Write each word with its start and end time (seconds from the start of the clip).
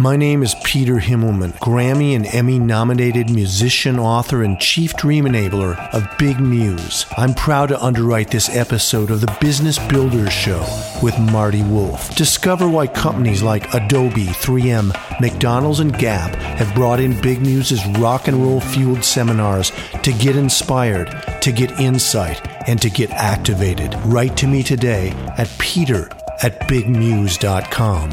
My 0.00 0.16
name 0.16 0.42
is 0.42 0.54
Peter 0.64 0.94
Himmelman, 0.94 1.52
Grammy 1.58 2.16
and 2.16 2.26
Emmy 2.28 2.58
nominated 2.58 3.28
musician, 3.28 3.98
author, 3.98 4.42
and 4.42 4.58
chief 4.58 4.94
dream 4.96 5.26
enabler 5.26 5.76
of 5.92 6.08
Big 6.16 6.40
Muse. 6.40 7.04
I'm 7.18 7.34
proud 7.34 7.66
to 7.66 7.84
underwrite 7.84 8.30
this 8.30 8.48
episode 8.56 9.10
of 9.10 9.20
the 9.20 9.36
Business 9.42 9.78
Builders 9.90 10.32
Show 10.32 10.64
with 11.02 11.18
Marty 11.18 11.62
Wolf. 11.62 12.14
Discover 12.16 12.70
why 12.70 12.86
companies 12.86 13.42
like 13.42 13.74
Adobe, 13.74 14.24
3M, 14.24 15.20
McDonald's, 15.20 15.80
and 15.80 15.94
Gap 15.98 16.34
have 16.34 16.74
brought 16.74 16.98
in 16.98 17.20
Big 17.20 17.42
Muse's 17.42 17.86
rock 17.98 18.26
and 18.26 18.42
roll 18.42 18.62
fueled 18.62 19.04
seminars 19.04 19.70
to 20.02 20.14
get 20.14 20.34
inspired, 20.34 21.14
to 21.42 21.52
get 21.52 21.78
insight, 21.78 22.40
and 22.66 22.80
to 22.80 22.88
get 22.88 23.10
activated. 23.10 23.94
Write 24.06 24.34
to 24.38 24.46
me 24.46 24.62
today 24.62 25.10
at 25.36 25.54
peter 25.58 26.08
at 26.42 26.58
bigmuse.com 26.60 28.12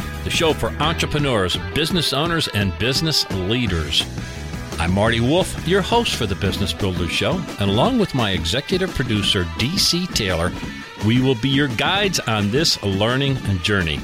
the 0.23 0.29
show 0.29 0.53
for 0.53 0.69
entrepreneurs, 0.81 1.57
business 1.73 2.13
owners, 2.13 2.47
and 2.49 2.77
business 2.77 3.29
leaders. 3.31 4.05
I'm 4.79 4.91
Marty 4.91 5.19
Wolf, 5.19 5.67
your 5.67 5.81
host 5.81 6.15
for 6.15 6.25
the 6.25 6.35
Business 6.35 6.73
Builders 6.73 7.11
Show, 7.11 7.43
and 7.59 7.69
along 7.69 7.99
with 7.99 8.13
my 8.13 8.31
executive 8.31 8.93
producer, 8.93 9.43
DC 9.59 10.13
Taylor, 10.13 10.51
we 11.05 11.21
will 11.21 11.35
be 11.35 11.49
your 11.49 11.67
guides 11.69 12.19
on 12.19 12.51
this 12.51 12.81
learning 12.83 13.35
journey. 13.63 13.99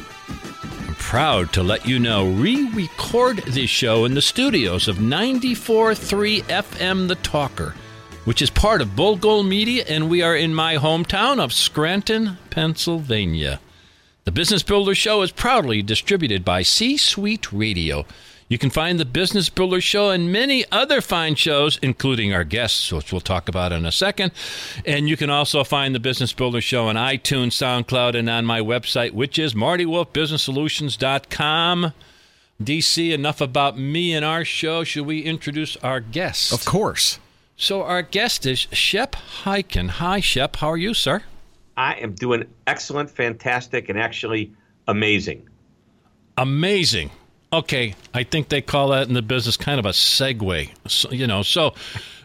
I'm 0.88 0.96
proud 0.96 1.54
to 1.54 1.64
let 1.64 1.86
you 1.86 2.00
know 2.00 2.30
we 2.30 2.70
record 2.72 3.38
this 3.38 3.70
show 3.70 4.06
in 4.06 4.14
the 4.14 4.22
studios 4.22 4.88
of 4.88 4.98
94.3 4.98 6.42
FM 6.44 7.08
The 7.08 7.16
Talker, 7.16 7.76
which 8.26 8.42
is 8.42 8.50
part 8.50 8.82
of 8.82 8.96
Bold 8.96 9.22
Gold 9.22 9.46
Media, 9.46 9.86
and 9.88 10.10
we 10.10 10.22
are 10.24 10.36
in 10.36 10.54
my 10.54 10.76
hometown 10.76 11.40
of 11.40 11.54
Scranton, 11.54 12.38
Pennsylvania. 12.50 13.60
The 14.28 14.34
Business 14.34 14.62
Builder 14.62 14.94
Show 14.94 15.22
is 15.22 15.32
proudly 15.32 15.82
distributed 15.82 16.44
by 16.44 16.62
C 16.62 16.98
Suite 16.98 17.54
Radio. 17.54 18.06
You 18.50 18.58
can 18.58 18.70
find 18.70 19.00
the 19.00 19.06
Business 19.06 19.48
Builder 19.48 19.80
Show 19.80 20.10
and 20.10 20.34
many 20.34 20.66
other 20.70 21.00
fine 21.00 21.36
shows, 21.36 21.80
including 21.82 22.34
our 22.34 22.44
guests, 22.44 22.92
which 22.92 23.14
we'll 23.14 23.22
talk 23.22 23.48
about 23.48 23.72
in 23.72 23.86
a 23.86 23.92
second. 23.94 24.34
And 24.86 25.08
you 25.08 25.16
can 25.16 25.30
also 25.30 25.64
find 25.64 25.96
the 25.96 26.02
Business 26.02 26.34
Builder 26.34 26.60
Show 26.60 26.88
on 26.88 26.98
iTunes, 26.98 27.54
SoundCloud, 27.54 28.16
and 28.16 28.30
on 28.30 28.44
my 28.44 28.60
website, 28.60 29.14
which 29.14 29.40
is 29.40 29.54
martywolfbusinesssolutions.com. 29.54 31.94
DC, 32.62 33.14
enough 33.14 33.40
about 33.40 33.78
me 33.78 34.14
and 34.14 34.26
our 34.26 34.44
show. 34.44 34.84
Should 34.84 35.06
we 35.06 35.22
introduce 35.22 35.78
our 35.78 36.02
guest? 36.02 36.52
Of 36.52 36.66
course. 36.66 37.20
So 37.56 37.82
our 37.82 38.02
guest 38.02 38.46
is 38.46 38.68
Shep 38.74 39.16
Hyken. 39.46 39.88
Hi, 39.88 40.20
Shep. 40.20 40.58
How 40.58 40.72
are 40.72 40.76
you, 40.76 40.94
sir? 40.94 41.24
I 41.78 41.94
am 41.94 42.14
doing 42.14 42.46
excellent, 42.66 43.10
fantastic, 43.10 43.88
and 43.88 44.00
actually 44.00 44.52
amazing. 44.88 45.48
Amazing 46.36 47.12
okay, 47.52 47.96
I 48.14 48.24
think 48.24 48.50
they 48.50 48.62
call 48.62 48.90
that 48.90 49.08
in 49.08 49.14
the 49.14 49.22
business 49.22 49.58
kind 49.58 49.80
of 49.80 49.86
a 49.86 49.92
segue. 49.92 50.70
So, 50.88 51.12
you 51.12 51.28
know, 51.28 51.44
so 51.44 51.74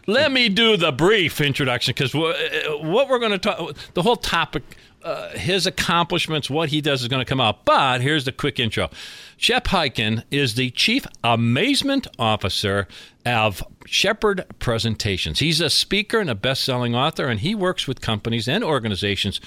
let 0.07 0.31
me 0.31 0.49
do 0.49 0.77
the 0.77 0.91
brief 0.91 1.41
introduction 1.41 1.93
because 1.93 2.13
what, 2.13 3.09
we're 3.09 3.19
going 3.19 3.31
to 3.31 3.37
talk, 3.37 3.75
the 3.93 4.01
whole 4.01 4.15
topic, 4.15 4.63
uh, 5.03 5.29
his 5.29 5.65
accomplishments, 5.67 6.49
what 6.49 6.69
he 6.69 6.81
does 6.81 7.01
is 7.01 7.07
going 7.07 7.23
to 7.23 7.29
come 7.29 7.41
out. 7.41 7.65
But 7.65 8.01
here's 8.01 8.25
the 8.25 8.31
quick 8.31 8.59
intro. 8.59 8.89
Shep 9.37 9.65
Hyken 9.65 10.23
is 10.31 10.55
the 10.55 10.69
Chief 10.71 11.05
Amazement 11.23 12.07
Officer 12.17 12.87
of 13.25 13.63
Shepherd 13.85 14.45
Presentations. 14.59 15.39
He's 15.39 15.61
a 15.61 15.69
speaker 15.69 16.19
and 16.19 16.29
a 16.29 16.35
best 16.35 16.63
selling 16.63 16.95
author, 16.95 17.27
and 17.27 17.39
he 17.39 17.53
works 17.53 17.87
with 17.87 18.01
companies 18.01 18.47
and 18.47 18.63
organizations 18.63 19.41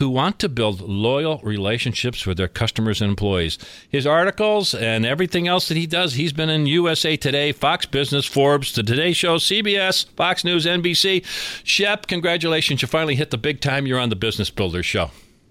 who 0.00 0.08
want 0.08 0.38
to 0.38 0.48
build 0.48 0.80
loyal 0.80 1.40
relationships 1.44 2.26
with 2.26 2.38
their 2.38 2.48
customers 2.48 3.02
and 3.02 3.10
employees. 3.10 3.58
His 3.88 4.06
articles 4.06 4.74
and 4.74 5.04
everything 5.04 5.46
else 5.46 5.68
that 5.68 5.76
he 5.76 5.86
does, 5.86 6.14
he's 6.14 6.32
been 6.32 6.48
in 6.48 6.64
USA 6.64 7.16
Today, 7.16 7.52
Fox 7.52 7.84
Business, 7.84 8.24
Forbes, 8.24 8.74
The 8.74 8.82
Today 8.82 9.12
Show, 9.12 9.36
CBS, 9.36 10.08
Fox 10.16 10.42
News, 10.42 10.64
NBC. 10.64 11.22
Shep, 11.64 12.06
congratulations. 12.06 12.80
You 12.80 12.88
finally 12.88 13.14
hit 13.14 13.30
the 13.30 13.38
big 13.38 13.60
time. 13.60 13.86
You're 13.86 13.98
on 14.00 14.08
the 14.08 14.16
Business 14.16 14.48
Builders 14.48 14.86
Show. 14.86 15.10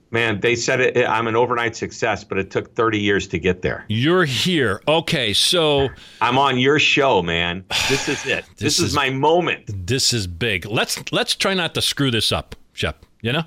Man, 0.09 0.39
they 0.39 0.55
said 0.55 0.79
it, 0.79 1.07
I'm 1.07 1.27
an 1.27 1.35
overnight 1.35 1.75
success, 1.75 2.23
but 2.23 2.39
it 2.39 2.49
took 2.49 2.73
30 2.73 2.99
years 2.99 3.27
to 3.27 3.37
get 3.37 3.61
there. 3.61 3.85
You're 3.87 4.25
here. 4.25 4.81
Okay, 4.87 5.33
so 5.33 5.89
I'm 6.21 6.39
on 6.39 6.57
your 6.57 6.79
show, 6.79 7.21
man. 7.21 7.63
This 7.87 8.09
is 8.09 8.25
it. 8.25 8.45
this, 8.57 8.57
this 8.57 8.79
is, 8.79 8.85
is, 8.85 8.95
my 8.95 9.11
moment. 9.11 9.65
This 9.67 10.11
is 10.11 10.25
big. 10.25 10.65
Let's 10.65 11.11
let's 11.11 11.35
try 11.35 11.53
not 11.53 11.75
to 11.75 11.83
screw 11.83 12.09
this 12.09 12.31
up, 12.31 12.55
Shep. 12.73 13.05
You 13.21 13.33
know? 13.33 13.43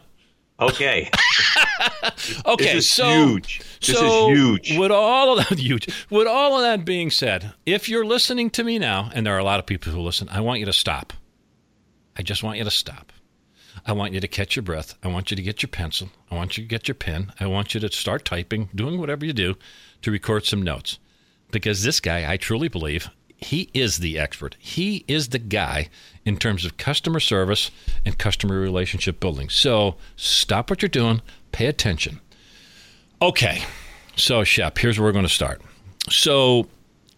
Okay. 0.70 1.10
okay. 2.46 2.74
This 2.74 2.90
so 2.90 3.26
huge. 3.26 3.60
This 3.80 3.96
so 3.96 4.30
is 4.30 4.38
huge. 4.38 4.78
With 4.78 4.90
all 4.90 5.38
of 5.38 5.48
that 5.48 5.58
huge. 5.58 5.88
With 6.10 6.26
all 6.26 6.56
of 6.56 6.62
that 6.62 6.84
being 6.84 7.10
said, 7.10 7.52
if 7.66 7.88
you're 7.88 8.04
listening 8.04 8.50
to 8.50 8.64
me 8.64 8.78
now, 8.78 9.10
and 9.14 9.26
there 9.26 9.34
are 9.34 9.38
a 9.38 9.44
lot 9.44 9.58
of 9.58 9.66
people 9.66 9.92
who 9.92 10.00
listen, 10.00 10.28
I 10.30 10.40
want 10.40 10.60
you 10.60 10.66
to 10.66 10.72
stop. 10.72 11.12
I 12.16 12.22
just 12.22 12.42
want 12.42 12.58
you 12.58 12.64
to 12.64 12.70
stop. 12.70 13.12
I 13.86 13.92
want 13.92 14.12
you 14.12 14.20
to 14.20 14.28
catch 14.28 14.54
your 14.54 14.62
breath. 14.62 14.94
I 15.02 15.08
want 15.08 15.30
you 15.30 15.36
to 15.36 15.42
get 15.42 15.62
your 15.62 15.68
pencil. 15.68 16.10
I 16.30 16.36
want 16.36 16.56
you 16.56 16.64
to 16.64 16.68
get 16.68 16.88
your 16.88 16.94
pen. 16.94 17.32
I 17.40 17.46
want 17.46 17.74
you 17.74 17.80
to 17.80 17.90
start 17.90 18.24
typing, 18.24 18.68
doing 18.74 19.00
whatever 19.00 19.24
you 19.24 19.32
do 19.32 19.56
to 20.02 20.10
record 20.10 20.44
some 20.44 20.62
notes. 20.62 20.98
Because 21.50 21.82
this 21.82 22.00
guy, 22.00 22.30
I 22.30 22.36
truly 22.36 22.68
believe, 22.68 23.10
he 23.42 23.68
is 23.74 23.98
the 23.98 24.18
expert. 24.18 24.56
He 24.58 25.04
is 25.08 25.28
the 25.28 25.38
guy 25.38 25.88
in 26.24 26.36
terms 26.36 26.64
of 26.64 26.76
customer 26.76 27.20
service 27.20 27.70
and 28.04 28.18
customer 28.18 28.58
relationship 28.60 29.20
building. 29.20 29.48
So 29.48 29.96
stop 30.16 30.70
what 30.70 30.82
you're 30.82 30.88
doing, 30.88 31.22
pay 31.50 31.66
attention. 31.66 32.20
Okay, 33.20 33.62
so 34.16 34.44
Shep, 34.44 34.78
here's 34.78 34.98
where 34.98 35.08
we're 35.08 35.12
going 35.12 35.26
to 35.26 35.32
start. 35.32 35.60
So 36.10 36.68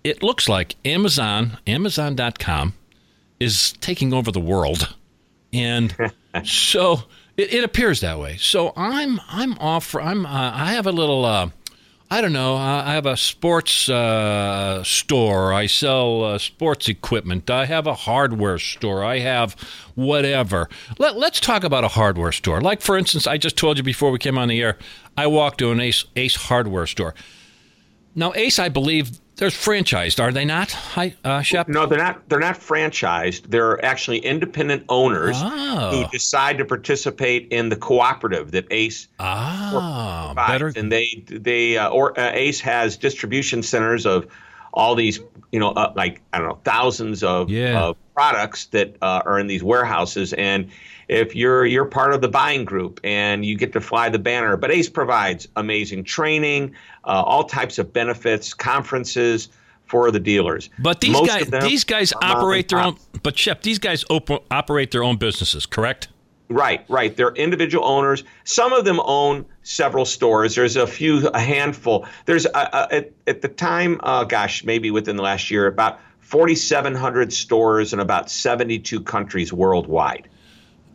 it 0.03 0.23
looks 0.23 0.49
like 0.49 0.77
Amazon, 0.85 1.59
Amazon.com, 1.67 2.75
is 3.41 3.73
taking 3.81 4.13
over 4.13 4.31
the 4.31 4.41
world, 4.41 4.95
and 5.53 5.97
so 6.45 7.03
it, 7.37 7.55
it, 7.55 7.65
appears 7.65 8.01
that 8.01 8.19
way. 8.19 8.37
So 8.37 8.73
I'm 8.77 9.21
I'm 9.29 9.59
off. 9.59 9.87
For, 9.87 10.01
I'm 10.01 10.27
uh, 10.27 10.53
I 10.55 10.73
have 10.73 10.87
a 10.87 10.93
little. 10.93 11.25
Uh, 11.25 11.49
I 12.15 12.21
don't 12.21 12.33
know. 12.33 12.55
I 12.55 12.93
have 12.93 13.07
a 13.07 13.17
sports 13.17 13.89
uh, 13.89 14.85
store. 14.85 15.53
I 15.53 15.67
sell 15.67 16.23
uh, 16.23 16.39
sports 16.39 16.87
equipment. 16.87 17.51
I 17.51 17.65
have 17.65 17.89
a 17.89 17.95
hardware 17.95 18.61
store. 18.61 19.03
I 19.03 19.19
have 19.19 19.55
whatever. 19.97 20.69
Let, 21.01 21.17
us 21.17 21.41
talk 21.41 21.65
about 21.65 21.83
a 21.83 21.89
hardware 21.89 22.31
store. 22.31 22.61
Like, 22.61 22.83
for 22.83 22.97
instance, 22.97 23.27
I 23.27 23.37
just 23.37 23.57
told 23.57 23.79
you 23.79 23.83
before 23.83 24.13
we 24.13 24.21
came 24.21 24.39
on 24.39 24.47
the 24.47 24.63
air, 24.63 24.79
I 25.17 25.27
walked 25.27 25.59
to 25.59 25.73
an 25.73 25.81
Ace, 25.81 26.05
Ace 26.15 26.37
hardware 26.37 26.87
store. 26.87 27.17
Now, 28.15 28.33
Ace, 28.37 28.61
I 28.61 28.69
believe, 28.69 29.19
they're 29.37 29.49
franchised, 29.49 30.23
are 30.23 30.33
they 30.33 30.45
not? 30.45 30.73
Hi, 30.73 31.15
uh, 31.25 31.43
Shep? 31.43 31.69
No, 31.69 31.87
they're 31.87 31.99
not. 31.99 32.29
They're 32.29 32.39
not 32.39 32.57
franchised. 32.57 33.51
They're 33.51 33.85
actually 33.85 34.19
independent 34.19 34.85
owners 34.89 35.37
oh. 35.39 35.91
who 35.91 36.11
decide 36.11 36.59
to 36.59 36.65
participate 36.65 37.49
in 37.51 37.69
the 37.69 37.77
cooperative 37.77 38.53
that 38.53 38.67
Ace 38.71 39.09
ah, 39.19 40.33
provides. 40.35 40.53
better. 40.53 40.73
And 40.81 40.93
they 40.93 41.25
they 41.27 41.77
uh, 41.77 41.89
or 41.89 42.19
uh, 42.19 42.31
Ace 42.33 42.61
has 42.61 42.97
distribution 42.97 43.63
centers 43.63 44.07
of 44.07 44.27
all 44.75 44.95
these, 44.95 45.21
you 45.51 45.59
know, 45.59 45.71
uh, 45.71 45.93
like 45.97 46.21
I 46.33 46.39
don't 46.39 46.49
know, 46.49 46.61
thousands 46.65 47.23
of, 47.23 47.49
yeah. 47.49 47.93
products 48.15 48.67
that 48.67 48.97
uh, 49.03 49.23
are 49.25 49.41
in 49.41 49.47
these 49.49 49.65
warehouses 49.65 50.33
and 50.35 50.71
if 51.09 51.35
you're 51.35 51.67
you're 51.67 51.85
part 51.85 52.15
of 52.15 52.21
the 52.21 52.29
buying 52.29 52.65
group 52.65 53.01
and 53.05 53.45
you 53.45 53.57
get 53.57 53.73
to 53.73 53.81
fly 53.81 54.09
the 54.09 54.19
banner. 54.19 54.57
But 54.57 54.71
ACE 54.71 54.89
provides 54.89 55.49
amazing 55.57 56.05
training, 56.05 56.75
uh, 57.05 57.23
all 57.25 57.45
types 57.45 57.79
of 57.79 57.93
benefits, 57.93 58.55
conferences 58.55 59.49
for 59.87 60.11
the 60.11 60.21
dealers. 60.21 60.71
But 60.79 61.01
these 61.01 61.13
Most 61.13 61.29
guys 61.29 61.63
these 61.63 61.85
guys 61.85 62.13
operate 62.23 62.69
their 62.69 62.81
own. 62.81 62.97
But 63.23 63.39
Shep, 63.39 63.63
these 63.63 63.79
guys 63.79 64.05
op- 64.11 64.45
operate 64.51 64.91
their 64.91 65.05
own 65.05 65.17
businesses, 65.17 65.67
correct? 65.67 66.09
Right, 66.49 66.85
right. 66.89 67.17
They're 67.17 67.33
individual 67.33 67.87
owners. 67.87 68.23
Some 68.45 68.73
of 68.73 68.85
them 68.85 69.01
own 69.05 69.47
several 69.63 70.05
stores. 70.05 70.55
There's 70.55 70.77
a 70.77 70.87
few, 70.87 71.27
a 71.29 71.41
handful. 71.41 72.07
There's 72.27 72.45
a, 72.45 72.51
a, 72.55 72.95
at, 72.95 73.13
at 73.27 73.43
the 73.43 73.49
time, 73.49 73.99
uh, 74.03 74.25
gosh, 74.25 74.63
maybe 74.65 74.91
within 74.91 75.17
the 75.17 75.23
last 75.23 75.51
year, 75.51 75.67
about 75.67 76.01
4,700 76.21 77.33
stores 77.33 77.93
in 77.93 78.01
about 78.01 78.31
72 78.31 79.01
countries 79.03 79.53
worldwide. 79.53 80.29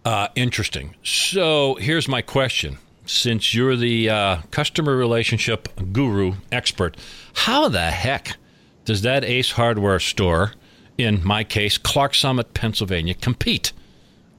Uh, 0.06 0.28
interesting. 0.36 0.96
So 1.04 1.76
here's 1.76 2.08
my 2.08 2.22
question. 2.22 2.78
Since 3.06 3.56
you're 3.56 3.76
the 3.76 4.10
uh, 4.10 4.38
customer 4.52 4.96
relationship 4.96 5.68
guru 5.92 6.36
expert, 6.52 6.96
how 7.34 7.68
the 7.68 7.90
heck 7.90 8.38
does 8.86 9.02
that 9.02 9.24
Ace 9.24 9.52
Hardware 9.52 10.00
store 10.00 10.54
in 11.00 11.26
my 11.26 11.44
case, 11.44 11.78
Clarks 11.78 12.20
Summit, 12.20 12.54
Pennsylvania, 12.54 13.14
compete 13.14 13.72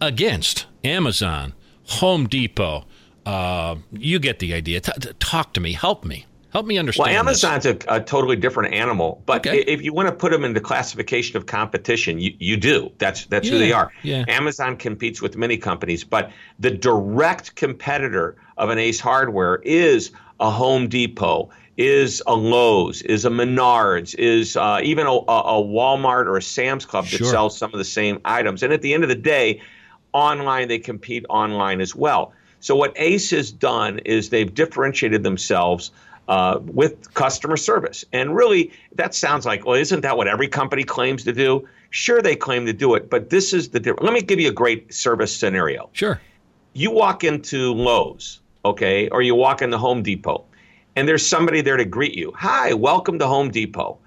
against 0.01 0.67
Amazon, 0.85 1.55
Home 1.85 2.27
Depot. 2.27 2.85
Uh, 3.27 3.77
you 3.93 4.19
get 4.19 4.39
the 4.39 4.55
idea. 4.55 4.81
T- 4.81 5.13
talk 5.19 5.53
to 5.55 5.61
me. 5.61 5.73
Help 5.73 6.05
me. 6.05 6.27
Help 6.53 6.67
me 6.67 6.79
understand. 6.79 7.11
Well, 7.11 7.19
Amazon's 7.19 7.65
a, 7.65 7.79
a, 7.87 8.01
totally 8.01 8.35
different 8.35 8.75
animal, 8.75 9.23
but 9.25 9.47
okay. 9.47 9.61
if 9.61 9.83
you 9.83 9.93
want 9.93 10.09
to 10.09 10.15
put 10.15 10.33
them 10.33 10.43
in 10.43 10.53
the 10.53 10.61
classification 10.61 11.37
of 11.37 11.47
competition, 11.47 12.19
you, 12.19 12.35
you 12.41 12.57
do. 12.57 12.91
That's 12.99 13.27
that's 13.27 13.47
yeah, 13.47 13.53
who 13.53 13.59
they 13.59 13.73
are. 13.73 13.93
Yeah. 14.03 14.25
Amazon 14.27 14.77
competes 14.77 15.23
with 15.23 15.37
many 15.37 15.57
companies, 15.57 16.03
but 16.03 16.33
the 16.59 16.73
direct 16.73 17.55
competitor 17.55 18.37
of 18.57 18.69
an 18.69 18.79
Ace 18.79 18.99
Hardware 18.99 19.61
is 19.63 20.11
a 20.41 20.51
Home 20.51 20.89
Depot, 20.89 21.51
is 21.77 22.21
a 22.27 22.35
Lowe's, 22.35 23.03
is 23.03 23.25
a 23.25 23.31
Menards, 23.31 24.17
is 24.19 24.57
uh, 24.57 24.81
even 24.83 25.07
a, 25.07 25.13
a, 25.13 25.63
Walmart 25.63 26.27
or 26.27 26.37
a 26.37 26.43
Sam's 26.43 26.85
Club 26.85 27.05
that 27.05 27.19
sure. 27.19 27.27
sells 27.27 27.57
some 27.57 27.73
of 27.73 27.79
the 27.79 27.85
same 27.85 28.21
items. 28.25 28.63
And 28.65 28.73
at 28.73 28.83
the 28.83 28.93
end 28.93 29.05
of 29.05 29.09
the 29.09 29.15
day, 29.15 29.63
online 30.13 30.69
they 30.69 30.79
compete 30.79 31.25
online 31.29 31.81
as 31.81 31.95
well. 31.95 32.33
So 32.61 32.77
what 32.77 32.93
Ace 32.97 33.31
has 33.31 33.51
done 33.51 34.01
is 34.01 34.29
they've 34.29 34.53
differentiated 34.53 35.23
themselves 35.23 35.93
uh, 36.29 36.61
with 36.63 37.13
customer 37.15 37.57
service. 37.57 38.05
And 38.13 38.37
really, 38.37 38.73
that 38.95 39.15
sounds 39.15 39.45
like, 39.45 39.67
well, 39.67 39.77
isn't 39.77 40.03
that 40.03 40.17
what 40.17 40.29
every 40.29 40.47
company 40.47 40.85
claims 40.85 41.25
to 41.25 41.33
do? 41.33 41.69
Sure, 41.91 42.23
they 42.23 42.37
claim 42.37 42.67
to 42.67 42.73
do 42.73 42.95
it, 42.95 43.11
but 43.11 43.31
this 43.31 43.53
is 43.53 43.71
the 43.71 43.81
difference. 43.81 44.05
Let 44.05 44.13
me 44.13 44.23
give 44.23 44.39
you 44.39 44.49
a 44.49 44.53
great 44.53 44.95
service 44.95 45.37
scenario. 45.37 45.91
Sure. 45.93 46.21
You 46.73 46.93
walk 46.93 47.25
into 47.25 47.75
Lowe's, 47.75 48.41
okay, 48.65 49.09
or 49.09 49.23
you 49.23 49.35
walk 49.35 49.61
into 49.61 49.77
Home 49.77 50.05
Depot, 50.05 50.45
and 50.95 51.09
there's 51.09 51.27
somebody 51.27 51.63
there 51.63 51.77
to 51.77 51.85
greet 51.85 52.15
you. 52.15 52.33
Hi, 52.37 52.75
welcome 52.75 53.19
to 53.19 53.27
Home 53.27 53.51
Depot. 53.51 53.99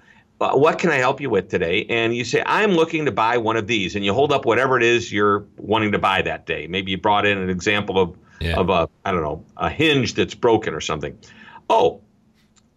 Uh, 0.44 0.54
what 0.58 0.78
can 0.78 0.90
I 0.90 0.96
help 0.96 1.22
you 1.22 1.30
with 1.30 1.48
today? 1.48 1.86
And 1.88 2.14
you 2.14 2.22
say, 2.22 2.42
I'm 2.44 2.72
looking 2.72 3.06
to 3.06 3.12
buy 3.12 3.38
one 3.38 3.56
of 3.56 3.66
these. 3.66 3.96
And 3.96 4.04
you 4.04 4.12
hold 4.12 4.30
up 4.30 4.44
whatever 4.44 4.76
it 4.76 4.82
is 4.82 5.10
you're 5.10 5.46
wanting 5.56 5.92
to 5.92 5.98
buy 5.98 6.20
that 6.20 6.44
day. 6.44 6.66
Maybe 6.66 6.90
you 6.90 6.98
brought 6.98 7.24
in 7.24 7.38
an 7.38 7.48
example 7.48 7.98
of, 7.98 8.18
yeah. 8.40 8.56
of 8.56 8.68
a, 8.68 8.88
I 9.06 9.12
don't 9.12 9.22
know, 9.22 9.42
a 9.56 9.70
hinge 9.70 10.14
that's 10.14 10.34
broken 10.34 10.74
or 10.74 10.82
something. 10.82 11.18
Oh, 11.70 12.02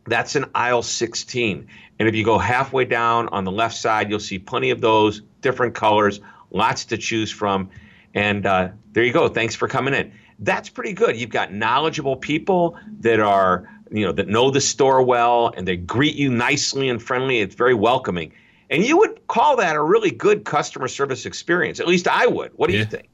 that's 0.06 0.38
in 0.38 0.46
aisle 0.56 0.81
16. 0.81 1.68
And 2.00 2.08
if 2.08 2.16
you 2.16 2.24
go 2.24 2.38
halfway 2.38 2.86
down 2.86 3.28
on 3.30 3.44
the 3.44 3.52
left 3.52 3.75
side, 3.75 4.10
you'll 4.10 4.19
see 4.19 4.40
plenty 4.40 4.69
of 4.69 4.80
those, 4.80 5.22
different 5.42 5.75
colors, 5.75 6.22
lots 6.52 6.86
to 6.86 6.98
choose 6.98 7.31
from. 7.31 7.69
And 8.14 8.46
uh, 8.46 8.69
there 8.94 9.04
you 9.04 9.12
go. 9.12 9.28
Thanks 9.28 9.56
for 9.56 9.68
coming 9.68 9.94
in. 9.94 10.14
That's 10.40 10.69
pretty 10.69 10.94
good. 10.94 11.18
You've 11.18 11.31
got 11.31 11.52
knowledgeable 11.52 12.16
people 12.16 12.78
that 13.02 13.19
are, 13.19 13.69
you 13.92 14.06
know, 14.06 14.12
that 14.12 14.28
know 14.28 14.51
the 14.51 14.62
store 14.62 15.01
well 15.01 15.54
and 15.56 15.68
they 15.68 15.78
greet 15.78 16.16
you 16.16 16.30
nicely 16.30 16.89
and 16.89 17.01
friendly. 17.01 17.39
It's 17.39 17.56
very 17.56 17.74
welcoming. 17.74 18.31
And 18.69 18.86
you 18.86 18.98
would 18.98 19.28
call 19.28 19.56
that 19.57 19.75
a 19.75 19.81
really 19.81 20.12
good 20.12 20.45
customer 20.45 20.88
service 20.88 21.25
experience. 21.25 21.80
At 21.80 21.88
least 21.88 22.07
I 22.07 22.28
would. 22.28 22.51
What 22.56 22.69
do 22.69 22.74
yeah. 22.74 22.81
you 22.81 22.86
think? 22.86 23.10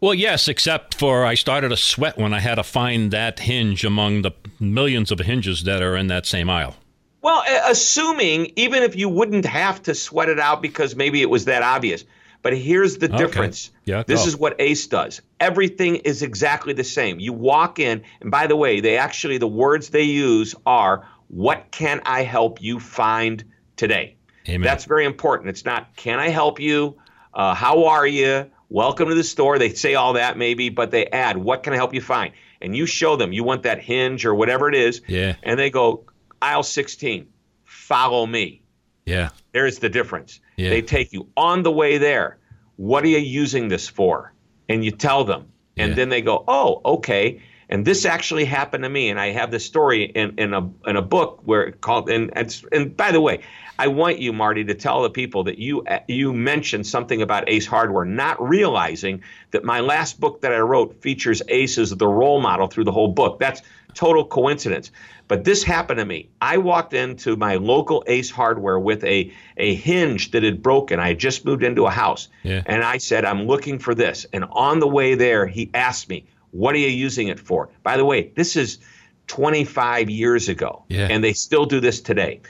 Well, 0.00 0.14
yes, 0.14 0.46
except 0.46 0.94
for 0.94 1.24
I 1.24 1.34
started 1.34 1.70
to 1.70 1.76
sweat 1.76 2.18
when 2.18 2.34
I 2.34 2.40
had 2.40 2.56
to 2.56 2.62
find 2.62 3.10
that 3.12 3.40
hinge 3.40 3.84
among 3.84 4.22
the 4.22 4.32
millions 4.60 5.10
of 5.10 5.18
hinges 5.18 5.64
that 5.64 5.82
are 5.82 5.96
in 5.96 6.08
that 6.08 6.26
same 6.26 6.50
aisle. 6.50 6.76
Well, 7.22 7.42
assuming 7.64 8.52
even 8.56 8.82
if 8.82 8.94
you 8.94 9.08
wouldn't 9.08 9.46
have 9.46 9.82
to 9.84 9.94
sweat 9.94 10.28
it 10.28 10.38
out 10.38 10.62
because 10.62 10.94
maybe 10.94 11.22
it 11.22 11.30
was 11.30 11.46
that 11.46 11.62
obvious. 11.62 12.04
But 12.46 12.56
here's 12.56 12.98
the 12.98 13.08
difference. 13.08 13.72
Yeah, 13.86 14.04
this 14.06 14.24
is 14.24 14.36
what 14.36 14.54
Ace 14.60 14.86
does. 14.86 15.20
Everything 15.40 15.96
is 15.96 16.22
exactly 16.22 16.74
the 16.74 16.84
same. 16.84 17.18
You 17.18 17.32
walk 17.32 17.80
in, 17.80 18.04
and 18.20 18.30
by 18.30 18.46
the 18.46 18.54
way, 18.54 18.78
they 18.78 18.98
actually 18.98 19.38
the 19.38 19.48
words 19.48 19.88
they 19.88 20.04
use 20.04 20.54
are 20.64 21.08
"What 21.26 21.72
can 21.72 22.02
I 22.06 22.22
help 22.22 22.62
you 22.62 22.78
find 22.78 23.42
today?" 23.74 24.14
Amen. 24.48 24.60
That's 24.60 24.84
very 24.84 25.06
important. 25.06 25.48
It's 25.48 25.64
not 25.64 25.96
"Can 25.96 26.20
I 26.20 26.28
help 26.28 26.60
you?" 26.60 26.96
Uh, 27.34 27.52
"How 27.52 27.86
are 27.86 28.06
you?" 28.06 28.48
welcome 28.68 29.08
to 29.08 29.14
the 29.16 29.24
store. 29.24 29.58
They 29.58 29.70
say 29.70 29.96
all 29.96 30.12
that 30.12 30.38
maybe, 30.38 30.68
but 30.68 30.92
they 30.92 31.06
add, 31.06 31.36
what 31.36 31.62
can 31.62 31.72
I 31.72 31.76
help 31.76 31.94
you 31.94 32.00
find? 32.00 32.32
And 32.60 32.76
you 32.76 32.86
show 32.86 33.16
them, 33.16 33.32
you 33.32 33.44
want 33.44 33.62
that 33.64 33.80
hinge 33.80 34.24
or 34.24 34.34
whatever 34.34 34.68
it 34.68 34.74
is. 34.74 35.02
Yeah. 35.06 35.34
And 35.42 35.58
they 35.58 35.70
go, 35.70 36.04
aisle 36.40 36.62
16, 36.62 37.28
follow 37.64 38.26
me. 38.26 38.62
Yeah. 39.06 39.30
There's 39.52 39.78
the 39.78 39.88
difference. 39.88 40.40
Yeah. 40.56 40.70
They 40.70 40.82
take 40.82 41.12
you 41.12 41.28
on 41.36 41.62
the 41.62 41.72
way 41.72 41.98
there. 41.98 42.38
What 42.76 43.04
are 43.04 43.08
you 43.08 43.18
using 43.18 43.68
this 43.68 43.88
for? 43.88 44.34
And 44.68 44.84
you 44.84 44.90
tell 44.90 45.24
them. 45.24 45.46
And 45.76 45.90
yeah. 45.90 45.96
then 45.96 46.08
they 46.08 46.20
go, 46.20 46.44
oh, 46.46 46.82
okay. 46.84 47.40
And 47.68 47.84
this 47.84 48.04
actually 48.04 48.44
happened 48.44 48.84
to 48.84 48.88
me. 48.88 49.08
And 49.08 49.18
I 49.18 49.32
have 49.32 49.50
this 49.50 49.64
story 49.64 50.04
in, 50.04 50.38
in 50.38 50.54
a 50.54 50.70
in 50.86 50.96
a 50.96 51.02
book 51.02 51.40
where 51.44 51.64
it 51.64 51.80
called 51.80 52.08
and 52.08 52.30
and, 52.36 52.62
and 52.72 52.96
by 52.96 53.12
the 53.12 53.20
way, 53.20 53.40
I 53.78 53.88
want 53.88 54.18
you, 54.18 54.32
Marty, 54.32 54.64
to 54.64 54.74
tell 54.74 55.02
the 55.02 55.10
people 55.10 55.44
that 55.44 55.58
you 55.58 55.82
uh, 55.82 55.98
you 56.06 56.32
mentioned 56.32 56.86
something 56.86 57.22
about 57.22 57.48
Ace 57.48 57.66
Hardware, 57.66 58.04
not 58.04 58.40
realizing 58.40 59.22
that 59.50 59.64
my 59.64 59.80
last 59.80 60.20
book 60.20 60.42
that 60.42 60.52
I 60.52 60.60
wrote 60.60 61.02
features 61.02 61.42
Ace 61.48 61.78
as 61.78 61.90
the 61.90 62.08
role 62.08 62.40
model 62.40 62.68
through 62.68 62.84
the 62.84 62.92
whole 62.92 63.08
book. 63.08 63.38
That's 63.40 63.62
total 63.94 64.24
coincidence. 64.24 64.92
But 65.28 65.42
this 65.42 65.64
happened 65.64 65.98
to 65.98 66.04
me. 66.04 66.28
I 66.40 66.58
walked 66.58 66.94
into 66.94 67.34
my 67.36 67.56
local 67.56 68.04
Ace 68.06 68.30
Hardware 68.30 68.78
with 68.78 69.02
a, 69.02 69.32
a 69.56 69.74
hinge 69.74 70.30
that 70.30 70.44
had 70.44 70.62
broken. 70.62 71.00
I 71.00 71.08
had 71.08 71.18
just 71.18 71.44
moved 71.44 71.64
into 71.64 71.86
a 71.86 71.90
house. 71.90 72.28
Yeah. 72.44 72.62
And 72.64 72.84
I 72.84 72.98
said, 72.98 73.24
I'm 73.24 73.42
looking 73.42 73.80
for 73.80 73.94
this. 73.94 74.26
And 74.32 74.44
on 74.52 74.78
the 74.78 74.86
way 74.86 75.16
there, 75.16 75.46
he 75.46 75.68
asked 75.74 76.08
me, 76.08 76.26
What 76.56 76.74
are 76.74 76.78
you 76.78 76.88
using 76.88 77.28
it 77.28 77.40
for? 77.40 77.70
By 77.82 77.96
the 77.96 78.04
way, 78.04 78.32
this 78.34 78.56
is 78.56 78.78
25 79.26 80.08
years 80.10 80.48
ago. 80.48 80.84
Yeah. 80.88 81.08
And 81.10 81.22
they 81.22 81.32
still 81.32 81.66
do 81.66 81.80
this 81.80 82.00
today 82.00 82.40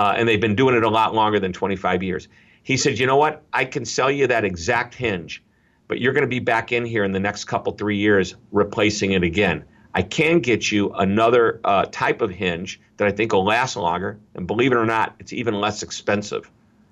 uh, 0.00 0.14
and 0.16 0.26
they've 0.26 0.40
been 0.40 0.54
doing 0.54 0.74
it 0.74 0.82
a 0.82 0.88
lot 0.88 1.14
longer 1.14 1.38
than 1.38 1.52
25 1.52 2.02
years. 2.02 2.26
He 2.62 2.78
said, 2.78 2.98
You 2.98 3.06
know 3.06 3.16
what? 3.16 3.42
I 3.52 3.66
can 3.66 3.84
sell 3.84 4.10
you 4.10 4.26
that 4.28 4.44
exact 4.44 4.94
hinge, 4.94 5.42
but 5.88 6.00
you're 6.00 6.14
going 6.14 6.22
to 6.22 6.28
be 6.28 6.38
back 6.38 6.72
in 6.72 6.86
here 6.86 7.04
in 7.04 7.12
the 7.12 7.20
next 7.20 7.44
couple, 7.44 7.72
three 7.72 7.98
years 7.98 8.34
replacing 8.50 9.12
it 9.12 9.22
again. 9.22 9.62
I 9.94 10.02
can 10.02 10.40
get 10.40 10.72
you 10.72 10.90
another 10.92 11.60
uh, 11.64 11.84
type 11.90 12.22
of 12.22 12.30
hinge 12.30 12.80
that 12.96 13.08
I 13.08 13.10
think 13.10 13.34
will 13.34 13.44
last 13.44 13.76
longer. 13.76 14.18
And 14.34 14.46
believe 14.46 14.72
it 14.72 14.76
or 14.76 14.86
not, 14.86 15.16
it's 15.18 15.34
even 15.34 15.60
less 15.60 15.82
expensive. 15.82 16.50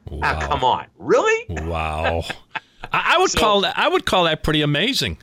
Ah, 0.09 0.15
wow. 0.15 0.21
Ah, 0.23 0.47
come 0.47 0.65
on. 0.65 0.87
Really? 0.99 1.47
Wow. 1.63 2.25
I 2.93 3.17
would 3.19 3.31
so, 3.31 3.41
call 3.41 3.61
that 3.63 3.79
I 3.79 3.89
would 3.89 4.05
call 4.05 4.25
that 4.25 4.43
pretty 4.43 4.61
amazing. 4.61 5.17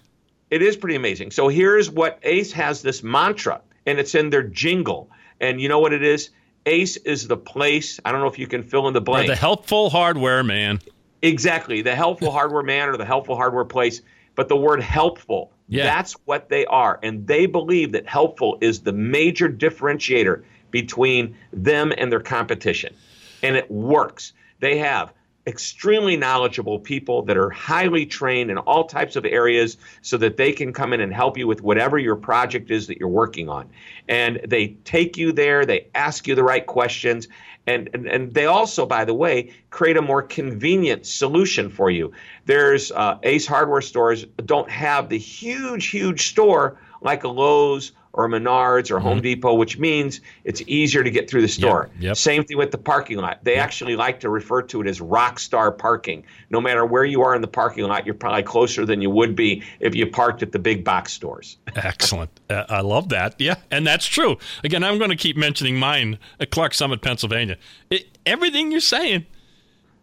It 0.56 0.62
is 0.62 0.78
pretty 0.78 0.96
amazing. 0.96 1.32
So 1.32 1.50
here's 1.50 1.92
what 1.92 2.18
Ace 2.24 2.54
has 2.54 2.82
this 2.82 3.04
mantra, 3.04 3.60
and 3.86 4.00
it's 4.00 4.16
in 4.16 4.30
their 4.30 4.42
jingle. 4.42 5.10
And 5.42 5.60
you 5.60 5.68
know 5.68 5.80
what 5.80 5.92
it 5.92 6.02
is? 6.02 6.30
Ace 6.66 6.96
is 6.96 7.28
the 7.28 7.36
place. 7.36 8.00
I 8.06 8.14
don't 8.14 8.22
know 8.22 8.28
if 8.28 8.40
you 8.40 8.48
can 8.48 8.64
fill 8.64 8.88
in 8.88 8.94
the 8.94 9.02
blank. 9.02 9.26
Or 9.26 9.34
the 9.34 9.36
helpful 9.36 9.90
hardware 9.90 10.46
man. 10.46 10.80
Exactly. 11.22 11.82
The 11.82 11.94
helpful 11.94 12.32
hardware 12.38 12.64
man 12.64 12.88
or 12.88 12.96
the 12.96 13.04
helpful 13.04 13.36
hardware 13.36 13.66
place. 13.66 14.02
But 14.36 14.48
the 14.48 14.56
word 14.56 14.82
helpful, 14.82 15.52
yeah. 15.68 15.84
that's 15.84 16.14
what 16.24 16.48
they 16.48 16.66
are. 16.68 17.02
And 17.04 17.28
they 17.28 17.48
believe 17.48 17.92
that 17.92 18.08
helpful 18.08 18.58
is 18.62 18.80
the 18.80 18.94
major 18.94 19.50
differentiator 19.50 20.42
between 20.72 21.36
them 21.52 21.92
and 21.98 22.10
their 22.10 22.22
competition. 22.22 22.96
And 23.44 23.58
it 23.58 23.70
works. 23.70 24.32
They 24.62 24.78
have 24.78 25.12
extremely 25.48 26.18
knowledgeable 26.18 26.80
people 26.80 27.22
that 27.24 27.38
are 27.38 27.50
highly 27.50 28.06
trained 28.06 28.50
in 28.50 28.58
all 28.58 28.86
types 28.86 29.16
of 29.16 29.26
areas 29.26 29.78
so 30.02 30.18
that 30.18 30.38
they 30.38 30.52
can 30.52 30.74
come 30.74 30.92
in 30.92 31.02
and 31.02 31.14
help 31.14 31.38
you 31.38 31.48
with 31.48 31.62
whatever 31.62 31.98
your 31.98 32.16
project 32.16 32.72
is 32.72 32.88
that 32.88 32.98
you're 32.98 33.08
working 33.08 33.48
on. 33.48 33.70
And 34.08 34.42
they 34.48 34.70
take 34.86 35.18
you 35.18 35.32
there, 35.32 35.66
they 35.66 35.88
ask 35.94 36.28
you 36.28 36.36
the 36.36 36.44
right 36.44 36.66
questions, 36.66 37.28
and, 37.68 37.90
and, 37.94 38.08
and 38.08 38.34
they 38.34 38.46
also, 38.46 38.86
by 38.86 39.06
the 39.06 39.14
way, 39.14 39.52
create 39.70 39.98
a 39.98 40.02
more 40.02 40.22
convenient 40.22 41.06
solution 41.06 41.70
for 41.70 41.90
you. 41.90 42.12
There's 42.46 42.92
uh, 42.92 43.18
Ace 43.24 43.48
hardware 43.48 43.82
stores 43.82 44.26
don't 44.46 44.70
have 44.70 45.10
the 45.10 45.18
huge, 45.18 45.88
huge 45.88 46.30
store 46.30 46.80
like 47.02 47.24
a 47.24 47.28
Lowe's 47.28 47.92
or 48.16 48.30
Menards 48.30 48.90
or 48.90 49.00
Home 49.00 49.18
mm-hmm. 49.18 49.24
Depot, 49.24 49.54
which 49.54 49.78
means 49.78 50.22
it's 50.46 50.62
easier 50.68 51.04
to 51.04 51.12
get 51.12 51.30
through 51.30 51.42
the 51.42 51.50
store. 51.50 51.90
Yep, 51.96 52.04
yep. 52.04 52.18
Same 52.18 52.46
thing 52.46 52.58
with 52.58 52.72
the 52.72 52.78
parking 52.78 53.18
lot. 53.18 53.44
They 53.44 53.56
yep. 53.56 53.64
actually 53.64 53.98
like 53.98 54.22
to 54.22 54.30
refer 54.30 54.62
to 54.64 54.82
it 54.82 54.88
as 54.88 55.02
rock 55.02 55.38
star 55.38 55.72
parking. 55.72 56.24
No 56.50 56.62
matter 56.62 56.86
where 56.86 57.04
you 57.04 57.22
are 57.22 57.36
in 57.36 57.42
the 57.42 57.48
parking 57.48 57.84
lot, 57.84 58.06
you're 58.06 58.16
probably 58.16 58.44
closer 58.44 58.86
than 58.86 59.02
you 59.02 59.10
would 59.10 59.36
be 59.36 59.64
if 59.82 59.94
you 59.94 60.08
parked 60.08 60.42
at 60.42 60.54
the 60.54 60.60
big 60.60 60.86
box 60.86 61.12
stores. 61.12 61.58
Excellent. 61.76 62.32
Uh, 62.50 62.64
I 62.70 62.82
love 62.82 63.10
that. 63.10 63.36
Yeah, 63.38 63.56
and 63.70 63.86
that's 63.86 64.06
true. 64.06 64.38
Again, 64.64 64.84
I'm 64.84 64.98
going 64.98 65.10
to 65.10 65.18
keep 65.18 65.36
mentioning 65.36 65.78
mine 65.78 66.18
at 66.40 66.52
Clarks 66.52 66.78
Summit, 66.78 67.02
Pennsylvania. 67.02 67.58
It, 67.90 68.18
everything 68.26 68.72
you're 68.72 68.80
saying 68.80 69.26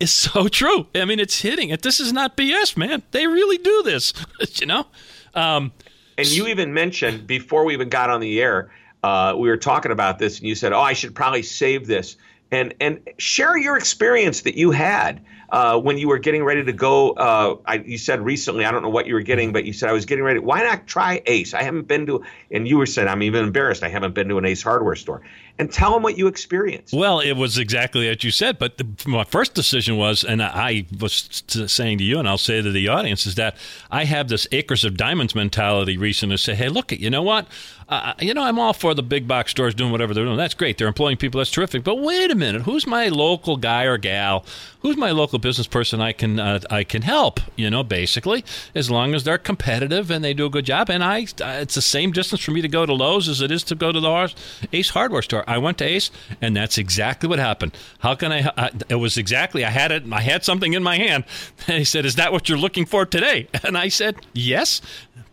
is 0.01 0.13
so 0.13 0.49
true. 0.49 0.87
I 0.95 1.07
mean, 1.07 1.19
it's 1.19 1.41
hitting 1.41 1.71
it. 1.71 1.81
This 1.81 1.99
is 1.99 2.13
not 2.13 2.37
BS, 2.37 2.77
man. 2.77 3.03
They 3.13 3.27
really 3.27 3.57
do 3.57 3.83
this, 3.85 4.13
you 4.61 4.67
know? 4.67 4.87
Um, 5.35 5.73
and 6.19 6.29
you 6.29 6.47
even 6.49 6.75
mentioned 6.75 7.27
before 7.27 7.65
we 7.65 7.75
even 7.75 7.89
got 7.89 8.11
on 8.11 8.21
the 8.21 8.41
air, 8.41 8.71
uh, 9.03 9.35
we 9.37 9.49
were 9.49 9.57
talking 9.57 9.93
about 9.93 10.19
this, 10.19 10.39
and 10.39 10.49
you 10.49 10.55
said, 10.55 10.73
"Oh, 10.73 10.81
I 10.81 10.93
should 10.93 11.15
probably 11.15 11.43
save 11.43 11.87
this." 11.87 12.17
And 12.51 12.75
and 12.81 13.01
share 13.19 13.57
your 13.57 13.77
experience 13.77 14.43
that 14.43 14.57
you 14.57 14.71
had 14.71 15.25
uh, 15.53 15.79
when 15.79 15.99
you 15.99 16.09
were 16.09 16.19
getting 16.19 16.43
ready 16.43 16.65
to 16.65 16.73
go, 16.73 17.11
uh, 17.11 17.57
I, 17.67 17.75
you 17.75 17.99
said 17.99 18.25
recently, 18.25 18.65
I 18.65 18.71
don't 18.73 18.83
know 18.83 18.89
what 18.89 19.07
you 19.07 19.13
were 19.13 19.21
getting, 19.21 19.53
but 19.53 19.67
you 19.67 19.75
said 19.75 19.91
I 19.91 19.93
was 19.93 20.07
getting 20.07 20.25
ready. 20.25 20.41
Why 20.41 20.63
not 20.63 20.87
try 20.87 21.23
Ace? 21.27 21.53
I 21.53 21.63
haven't 21.63 21.87
been 21.87 22.07
to, 22.07 22.25
and 22.51 22.67
you 22.67 22.79
were 22.79 22.87
saying 22.87 23.07
I'm 23.07 23.23
even 23.23 23.45
embarrassed. 23.45 23.83
I 23.83 23.89
haven't 23.89 24.15
been 24.15 24.29
to 24.31 24.39
an 24.39 24.47
Ace 24.47 24.63
hardware 24.63 24.97
store. 24.97 25.21
And 25.59 25.71
tell 25.71 25.93
them 25.93 26.03
what 26.03 26.17
you 26.17 26.29
experienced. 26.29 26.95
Well, 26.95 27.21
it 27.21 27.35
was 27.35 27.59
exactly 27.59 28.09
what 28.09 28.25
you 28.25 28.31
said. 28.31 28.59
But 28.59 28.79
the, 28.79 28.89
my 29.07 29.23
first 29.23 29.53
decision 29.53 29.99
was, 29.99 30.25
and 30.25 30.43
I 30.43 30.87
was 30.99 31.45
saying 31.67 31.99
to 31.99 32.05
you, 32.05 32.19
and 32.19 32.27
I'll 32.27 32.39
say 32.39 32.63
to 32.63 32.71
the 32.71 32.89
audience, 32.89 33.27
is 33.27 33.35
that 33.35 33.59
I 33.91 34.05
have 34.05 34.29
this 34.29 34.47
acres 34.51 34.83
of 34.83 34.97
diamonds 34.97 35.35
mentality 35.35 35.99
recently. 35.99 36.39
Say, 36.39 36.55
hey, 36.55 36.71
look, 36.71 36.91
you 36.91 37.11
know 37.11 37.23
what? 37.23 37.49
Uh, 37.87 38.15
you 38.21 38.33
know, 38.33 38.43
I'm 38.43 38.59
all 38.59 38.73
for 38.73 38.95
the 38.95 39.03
big 39.03 39.29
box 39.29 39.51
stores 39.51 39.75
doing 39.75 39.93
whatever 39.93 40.15
they're 40.15 40.25
doing. 40.25 40.39
That's 40.39 40.55
great. 40.55 40.79
They're 40.79 40.89
employing 40.89 41.19
people. 41.19 41.39
That's 41.39 41.51
terrific. 41.51 41.85
But 41.85 41.97
wait 41.97 42.31
a 42.31 42.35
minute. 42.35 42.63
Who's 42.63 42.87
my 42.87 43.09
local 43.09 43.59
guy 43.59 43.85
or 43.85 43.99
gal? 43.99 44.47
Who's 44.81 44.97
my 44.97 45.11
local 45.11 45.39
business 45.43 45.67
person 45.67 46.01
I 46.01 46.13
can 46.13 46.41
uh, 46.41 46.61
I 46.71 46.85
can 46.85 47.03
help? 47.03 47.41
You 47.57 47.69
know, 47.69 47.83
basically, 47.83 48.45
as 48.75 48.91
long 48.91 49.15
as 49.15 49.25
they're 49.25 49.39
competitive 49.39 50.11
and 50.11 50.25
they 50.25 50.33
do 50.33 50.47
a 50.47 50.51
good 50.51 50.65
job. 50.65 50.89
And 50.89 51.05
I, 51.05 51.25
uh, 51.43 51.61
it's 51.61 51.75
the 51.75 51.83
same 51.83 52.13
distance 52.13 52.43
for 52.43 52.53
me 52.53 52.63
to 52.63 52.69
go 52.69 52.87
to 52.87 52.93
Lowe's 52.95 53.29
as 53.29 53.43
it 53.43 53.51
is 53.51 53.63
to 53.65 53.75
go 53.75 53.93
to 53.93 54.01
the 54.01 54.35
Ace 54.73 54.91
Hardware 54.91 55.23
store. 55.23 55.45
I 55.47 55.59
went 55.59 55.79
to 55.79 55.85
Ace, 55.85 56.11
and 56.41 56.57
that's 56.57 56.79
exactly 56.79 57.29
what 57.29 57.39
happened. 57.39 57.77
How 57.99 58.15
can 58.15 58.33
I? 58.33 58.51
I 58.57 58.71
it 58.89 58.95
was 58.97 59.19
exactly. 59.19 59.65
I 59.65 59.71
had 59.71 59.93
it. 59.93 60.05
I 60.11 60.21
had 60.21 60.45
something 60.45 60.73
in 60.73 60.83
my 60.83 60.97
hand, 60.97 61.25
and 61.67 61.79
he 61.79 61.85
said, 61.85 62.07
"Is 62.07 62.17
that 62.17 62.33
what 62.33 62.49
you're 62.49 62.59
looking 62.59 62.87
for 62.87 63.05
today?" 63.05 63.49
And 63.65 63.77
I 63.77 63.89
said, 63.89 64.17
"Yes." 64.33 64.81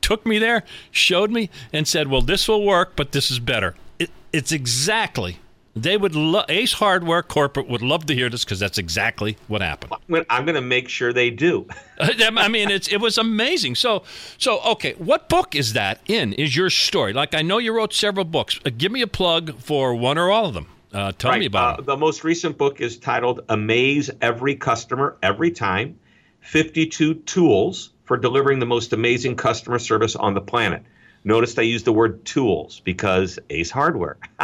took 0.02 0.26
me 0.26 0.40
there, 0.40 0.64
showed 0.92 1.30
me, 1.30 1.50
and 1.74 1.88
said, 1.88 2.08
"Well, 2.08 2.22
this 2.22 2.48
will 2.48 2.66
work, 2.66 2.96
but 2.96 3.12
this 3.12 3.30
is 3.30 3.40
better." 3.40 3.76
It, 4.00 4.10
it's 4.32 4.52
exactly. 4.52 5.40
They 5.82 5.98
would 5.98 6.16
lo- 6.16 6.46
Ace 6.50 6.74
Hardware 6.74 7.24
Corporate 7.24 7.68
would 7.68 7.82
love 7.82 8.06
to 8.08 8.16
hear 8.16 8.30
this 8.30 8.44
because 8.44 8.60
that's 8.60 8.78
exactly 8.78 9.38
what 9.48 9.62
happened. 9.62 9.94
I'm 10.30 10.46
going 10.46 10.56
to 10.56 10.62
make 10.62 10.90
sure 10.90 11.14
they 11.14 11.30
do. 11.30 11.68
I 12.00 12.48
mean, 12.48 12.70
it's 12.70 12.88
it 12.88 12.98
was 12.98 13.18
amazing. 13.18 13.76
So, 13.76 14.04
so 14.38 14.60
okay, 14.62 14.94
what 14.98 15.30
book 15.30 15.56
is 15.56 15.74
that 15.74 16.02
in? 16.08 16.34
Is 16.34 16.56
your 16.56 16.70
story? 16.70 17.14
Like 17.14 17.34
I 17.34 17.42
know 17.42 17.58
you 17.58 17.74
wrote 17.76 17.94
several 17.94 18.26
books. 18.26 18.60
Uh, 18.66 18.72
give 18.78 18.92
me 18.92 19.02
a 19.02 19.08
plug 19.08 19.58
for 19.60 19.96
one 19.96 20.18
or 20.18 20.30
all 20.30 20.46
of 20.46 20.54
them. 20.54 20.68
Uh, 20.92 21.12
tell 21.12 21.32
right. 21.32 21.40
me 21.40 21.46
about 21.46 21.80
uh, 21.80 21.82
The 21.84 21.98
most 21.98 22.24
recent 22.24 22.58
book 22.58 22.82
is 22.82 22.98
titled 22.98 23.42
"Amaze 23.50 24.10
Every 24.22 24.56
Customer 24.56 25.18
Every 25.22 25.52
Time: 25.52 26.00
52 26.42 27.16
Tools." 27.16 27.92
for 28.10 28.18
delivering 28.18 28.58
the 28.58 28.66
most 28.66 28.92
amazing 28.92 29.36
customer 29.36 29.78
service 29.78 30.16
on 30.16 30.34
the 30.34 30.42
planet. 30.42 30.84
Notice 31.24 31.58
I 31.58 31.64
used 31.64 31.86
the 31.86 31.92
word 31.92 32.24
tools 32.26 32.80
because 32.80 33.40
Ace 33.50 33.70
Hardware. 33.70 34.18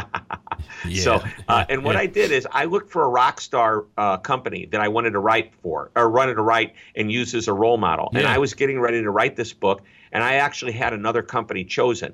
yeah, 0.88 1.02
so, 1.02 1.24
uh, 1.48 1.66
and 1.70 1.84
what 1.84 1.96
yeah. 1.96 2.02
I 2.02 2.06
did 2.06 2.32
is 2.32 2.48
I 2.52 2.66
looked 2.66 2.92
for 2.92 3.04
a 3.04 3.08
rock 3.08 3.40
star 3.40 3.86
uh, 3.98 4.18
company 4.18 4.66
that 4.72 4.82
I 4.82 4.90
wanted 4.90 5.12
to 5.12 5.20
write 5.20 5.54
for, 5.62 5.92
or 5.96 6.10
wanted 6.10 6.36
to 6.36 6.42
write 6.42 6.74
and 6.96 7.12
use 7.12 7.34
as 7.34 7.48
a 7.48 7.54
role 7.54 7.78
model. 7.78 8.10
Yeah. 8.12 8.20
And 8.20 8.28
I 8.28 8.38
was 8.38 8.54
getting 8.54 8.80
ready 8.80 9.02
to 9.02 9.10
write 9.10 9.36
this 9.36 9.54
book, 9.54 9.84
and 10.12 10.24
I 10.24 10.36
actually 10.36 10.74
had 10.74 10.94
another 10.94 11.22
company 11.22 11.64
chosen. 11.64 12.14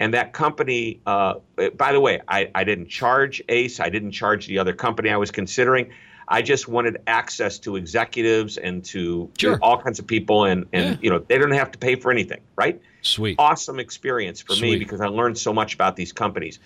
And 0.00 0.14
that 0.14 0.32
company, 0.32 1.00
uh, 1.06 1.34
by 1.76 1.92
the 1.92 2.00
way, 2.00 2.20
I, 2.26 2.50
I 2.54 2.64
didn't 2.64 2.88
charge 2.88 3.42
Ace, 3.48 3.80
I 3.80 3.90
didn't 3.90 4.12
charge 4.12 4.46
the 4.46 4.58
other 4.58 4.72
company 4.72 5.10
I 5.10 5.18
was 5.18 5.30
considering. 5.30 5.90
I 6.32 6.42
just 6.42 6.68
wanted 6.68 7.02
access 7.08 7.58
to 7.60 7.74
executives 7.74 8.56
and 8.56 8.84
to 8.86 9.28
sure. 9.36 9.58
all 9.60 9.78
kinds 9.78 9.98
of 9.98 10.06
people, 10.06 10.44
and 10.44 10.64
and 10.72 10.90
yeah. 10.90 10.96
you 11.02 11.10
know 11.10 11.18
they 11.18 11.36
don't 11.36 11.50
have 11.50 11.72
to 11.72 11.78
pay 11.78 11.96
for 11.96 12.10
anything, 12.10 12.40
right? 12.56 12.80
Sweet, 13.02 13.36
awesome 13.38 13.80
experience 13.80 14.40
for 14.40 14.54
Sweet. 14.54 14.72
me 14.72 14.78
because 14.78 15.00
I 15.00 15.08
learned 15.08 15.36
so 15.36 15.52
much 15.52 15.74
about 15.74 15.96
these 15.96 16.12
companies. 16.12 16.60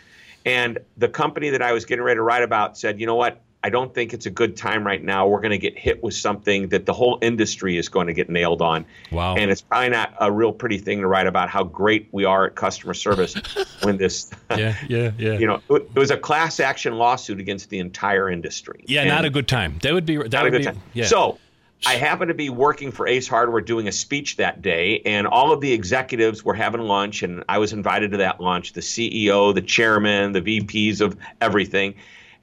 And 0.47 0.79
the 0.99 1.09
company 1.09 1.51
that 1.51 1.63
I 1.63 1.73
was 1.73 1.87
getting 1.87 2.05
ready 2.05 2.19
to 2.19 2.23
write 2.23 2.43
about 2.43 2.77
said, 2.77 3.01
you 3.01 3.07
know 3.07 3.15
what? 3.15 3.41
I 3.65 3.71
don't 3.71 3.95
think 3.95 4.13
it's 4.13 4.27
a 4.27 4.31
good 4.31 4.59
time 4.59 4.87
right 4.87 5.03
now. 5.03 5.27
We're 5.27 5.41
going 5.41 5.53
to 5.53 5.59
get 5.59 5.79
hit 5.79 6.03
with 6.03 6.13
something 6.13 6.69
that 6.69 6.85
the 6.85 6.93
whole 6.93 7.19
industry 7.23 7.79
is 7.79 7.89
going 7.89 8.09
to 8.09 8.13
get 8.13 8.29
nailed 8.29 8.61
on. 8.61 8.85
Wow. 9.11 9.37
And 9.37 9.51
it's 9.51 9.63
probably 9.63 9.89
not 9.89 10.15
a 10.21 10.31
real 10.31 10.53
pretty 10.53 10.77
thing 10.77 11.01
to 11.01 11.07
write 11.07 11.27
about 11.27 11.49
how 11.49 11.65
great 11.65 12.07
we 12.13 12.27
are 12.27 12.45
at 12.45 12.57
customer 12.57 12.93
service 12.93 13.35
when 13.83 13.97
this. 13.97 14.31
yeah, 14.51 14.77
yeah, 14.87 15.13
yeah. 15.17 15.39
You 15.45 15.47
know, 15.47 15.63
it 15.71 15.95
was 15.95 16.11
a 16.11 16.17
class 16.19 16.61
action 16.61 16.95
lawsuit 16.99 17.41
against 17.41 17.71
the 17.71 17.79
entire 17.79 18.29
industry. 18.29 18.85
Yeah, 18.87 19.01
and 19.01 19.09
not 19.09 19.25
a 19.25 19.31
good 19.31 19.49
time. 19.49 19.79
That 19.83 19.95
would 19.95 20.05
be. 20.05 20.17
That 20.17 20.33
not 20.33 20.43
would 20.43 20.49
a 20.49 20.59
good 20.59 20.59
be, 20.59 20.65
time. 20.65 20.83
Yeah. 20.93 21.07
So 21.07 21.39
I 21.87 21.95
happened 21.95 22.29
to 22.29 22.35
be 22.35 22.51
working 22.51 22.93
for 22.93 23.07
Ace 23.07 23.29
Hardware 23.29 23.63
doing 23.63 23.89
a 23.89 23.93
speech 23.93 24.37
that 24.37 24.61
day, 24.61 25.01
and 25.07 25.27
all 25.27 25.53
of 25.53 25.63
the 25.63 25.73
executives 25.73 26.45
were 26.45 26.55
having 26.55 26.83
lunch, 26.83 27.23
and 27.23 27.45
I 27.49 27.59
was 27.59 27.73
invited 27.73 28.11
to 28.11 28.19
that 28.19 28.41
lunch. 28.41 28.75
The 28.75 28.83
CEO, 28.83 29.55
the 29.55 29.63
chairman, 29.63 30.33
the 30.33 30.43
VPs 30.43 31.01
of 31.01 31.17
everything. 31.41 31.95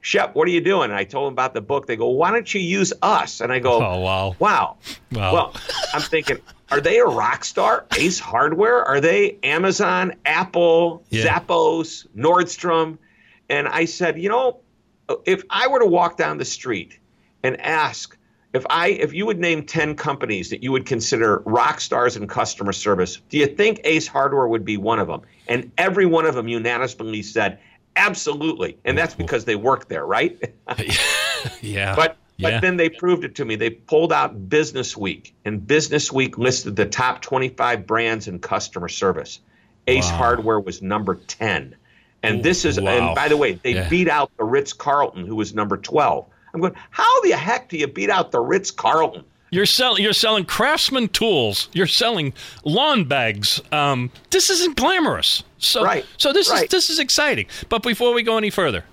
Shep, 0.02 0.34
what 0.34 0.48
are 0.48 0.50
you 0.50 0.60
doing? 0.60 0.90
And 0.90 0.94
I 0.94 1.04
told 1.04 1.28
them 1.28 1.32
about 1.32 1.54
the 1.54 1.60
book. 1.60 1.86
They 1.86 1.94
go, 1.94 2.08
why 2.08 2.32
don't 2.32 2.52
you 2.52 2.60
use 2.60 2.92
us? 3.02 3.40
And 3.40 3.52
I 3.52 3.60
go, 3.60 3.76
oh, 3.76 4.00
wow. 4.00 4.36
Wow. 4.40 4.76
wow. 5.12 5.32
Well, 5.32 5.56
I'm 5.94 6.02
thinking, 6.02 6.38
are 6.72 6.80
they 6.80 6.98
a 6.98 7.04
rock 7.04 7.44
star? 7.44 7.86
Ace 7.96 8.18
Hardware? 8.18 8.84
Are 8.84 9.00
they 9.00 9.38
Amazon, 9.44 10.14
Apple, 10.26 11.04
yeah. 11.10 11.38
Zappos, 11.38 12.08
Nordstrom? 12.16 12.98
And 13.48 13.68
I 13.68 13.84
said, 13.84 14.18
you 14.18 14.28
know, 14.28 14.58
if 15.24 15.44
I 15.48 15.68
were 15.68 15.78
to 15.78 15.86
walk 15.86 16.16
down 16.16 16.36
the 16.38 16.44
street 16.44 16.98
and 17.44 17.60
ask, 17.60 18.18
if 18.52 18.66
I 18.68 18.88
if 18.88 19.14
you 19.14 19.24
would 19.26 19.38
name 19.38 19.64
10 19.64 19.94
companies 19.94 20.50
that 20.50 20.62
you 20.62 20.72
would 20.72 20.84
consider 20.84 21.42
rock 21.46 21.80
stars 21.80 22.16
in 22.16 22.26
customer 22.26 22.72
service, 22.72 23.20
do 23.28 23.38
you 23.38 23.46
think 23.46 23.80
Ace 23.84 24.08
Hardware 24.08 24.48
would 24.48 24.64
be 24.64 24.76
one 24.76 24.98
of 24.98 25.06
them? 25.06 25.22
And 25.48 25.70
every 25.78 26.06
one 26.06 26.26
of 26.26 26.34
them 26.34 26.48
unanimously 26.48 27.22
said, 27.22 27.60
Absolutely. 27.96 28.78
And 28.84 28.96
that's 28.96 29.14
because 29.14 29.44
they 29.44 29.56
work 29.56 29.88
there, 29.88 30.06
right? 30.06 30.38
yeah. 31.60 31.94
But 31.94 32.16
yeah. 32.36 32.50
but 32.50 32.62
then 32.62 32.76
they 32.76 32.88
proved 32.88 33.24
it 33.24 33.34
to 33.36 33.44
me. 33.44 33.56
They 33.56 33.70
pulled 33.70 34.12
out 34.12 34.48
Business 34.48 34.96
Week, 34.96 35.34
and 35.44 35.66
Business 35.66 36.10
Week 36.10 36.38
listed 36.38 36.76
the 36.76 36.86
top 36.86 37.22
25 37.22 37.86
brands 37.86 38.28
in 38.28 38.38
customer 38.38 38.88
service. 38.88 39.40
Ace 39.86 40.10
wow. 40.10 40.16
Hardware 40.16 40.60
was 40.60 40.82
number 40.82 41.16
10. 41.16 41.76
And 42.24 42.42
this 42.42 42.64
is, 42.64 42.80
wow. 42.80 42.90
and 42.90 43.14
by 43.16 43.28
the 43.28 43.36
way, 43.36 43.54
they 43.54 43.74
yeah. 43.74 43.88
beat 43.88 44.08
out 44.08 44.30
the 44.36 44.44
Ritz 44.44 44.72
Carlton, 44.72 45.26
who 45.26 45.34
was 45.34 45.54
number 45.54 45.76
12. 45.76 46.24
I'm 46.54 46.60
going, 46.60 46.74
how 46.90 47.20
the 47.22 47.32
heck 47.32 47.68
do 47.68 47.76
you 47.76 47.88
beat 47.88 48.10
out 48.10 48.30
the 48.30 48.40
Ritz 48.40 48.70
Carlton? 48.70 49.24
You're 49.52 49.66
selling 49.66 50.02
you're 50.02 50.14
selling 50.14 50.46
craftsman 50.46 51.08
tools. 51.08 51.68
You're 51.74 51.86
selling 51.86 52.32
lawn 52.64 53.04
bags. 53.04 53.60
Um, 53.70 54.10
this 54.30 54.48
isn't 54.48 54.78
glamorous. 54.78 55.44
So 55.58 55.84
right. 55.84 56.06
so 56.16 56.32
this 56.32 56.50
right. 56.50 56.64
is 56.64 56.70
this 56.70 56.88
is 56.88 56.98
exciting. 56.98 57.46
But 57.68 57.82
before 57.82 58.14
we 58.14 58.22
go 58.22 58.38
any 58.38 58.48
further, 58.48 58.84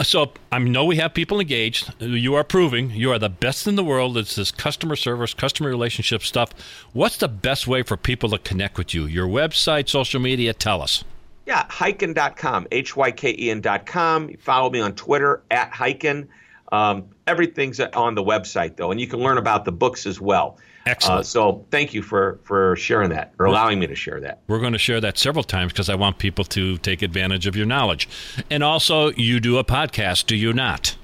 so 0.00 0.32
I 0.50 0.58
know 0.60 0.86
we 0.86 0.96
have 0.96 1.12
people 1.12 1.40
engaged. 1.40 1.92
You 2.00 2.34
are 2.36 2.42
proving 2.42 2.90
you 2.92 3.12
are 3.12 3.18
the 3.18 3.28
best 3.28 3.66
in 3.66 3.76
the 3.76 3.84
world. 3.84 4.16
It's 4.16 4.34
this 4.34 4.50
customer 4.50 4.96
service, 4.96 5.34
customer 5.34 5.68
relationship 5.68 6.22
stuff. 6.22 6.52
What's 6.94 7.18
the 7.18 7.28
best 7.28 7.66
way 7.66 7.82
for 7.82 7.98
people 7.98 8.30
to 8.30 8.38
connect 8.38 8.78
with 8.78 8.94
you? 8.94 9.04
Your 9.04 9.28
website, 9.28 9.90
social 9.90 10.20
media. 10.20 10.54
Tell 10.54 10.80
us. 10.80 11.04
Yeah, 11.44 11.66
hyken.com, 11.66 12.68
H 12.72 12.96
Y 12.96 13.10
K 13.10 13.36
E 13.38 13.50
N.com. 13.50 14.36
Follow 14.38 14.70
me 14.70 14.80
on 14.80 14.94
Twitter 14.94 15.42
at 15.50 15.70
Hyken. 15.70 16.28
Um, 16.72 17.04
everything's 17.26 17.78
on 17.78 18.14
the 18.14 18.24
website 18.24 18.76
though, 18.76 18.90
and 18.90 19.00
you 19.00 19.06
can 19.06 19.20
learn 19.20 19.38
about 19.38 19.64
the 19.64 19.72
books 19.72 20.06
as 20.06 20.20
well. 20.20 20.58
Excellent. 20.86 21.20
Uh, 21.20 21.22
so 21.22 21.66
thank 21.70 21.94
you 21.94 22.02
for 22.02 22.40
for 22.42 22.74
sharing 22.76 23.10
that 23.10 23.34
or 23.38 23.46
allowing 23.46 23.78
me 23.78 23.86
to 23.86 23.94
share 23.94 24.20
that. 24.20 24.40
We're 24.48 24.58
going 24.58 24.72
to 24.72 24.78
share 24.78 25.00
that 25.00 25.16
several 25.16 25.44
times 25.44 25.72
because 25.72 25.88
I 25.88 25.94
want 25.94 26.18
people 26.18 26.44
to 26.46 26.78
take 26.78 27.02
advantage 27.02 27.46
of 27.46 27.54
your 27.54 27.66
knowledge. 27.66 28.08
And 28.50 28.64
also, 28.64 29.12
you 29.12 29.38
do 29.38 29.58
a 29.58 29.64
podcast, 29.64 30.26
do 30.26 30.34
you 30.34 30.52
not? 30.52 30.96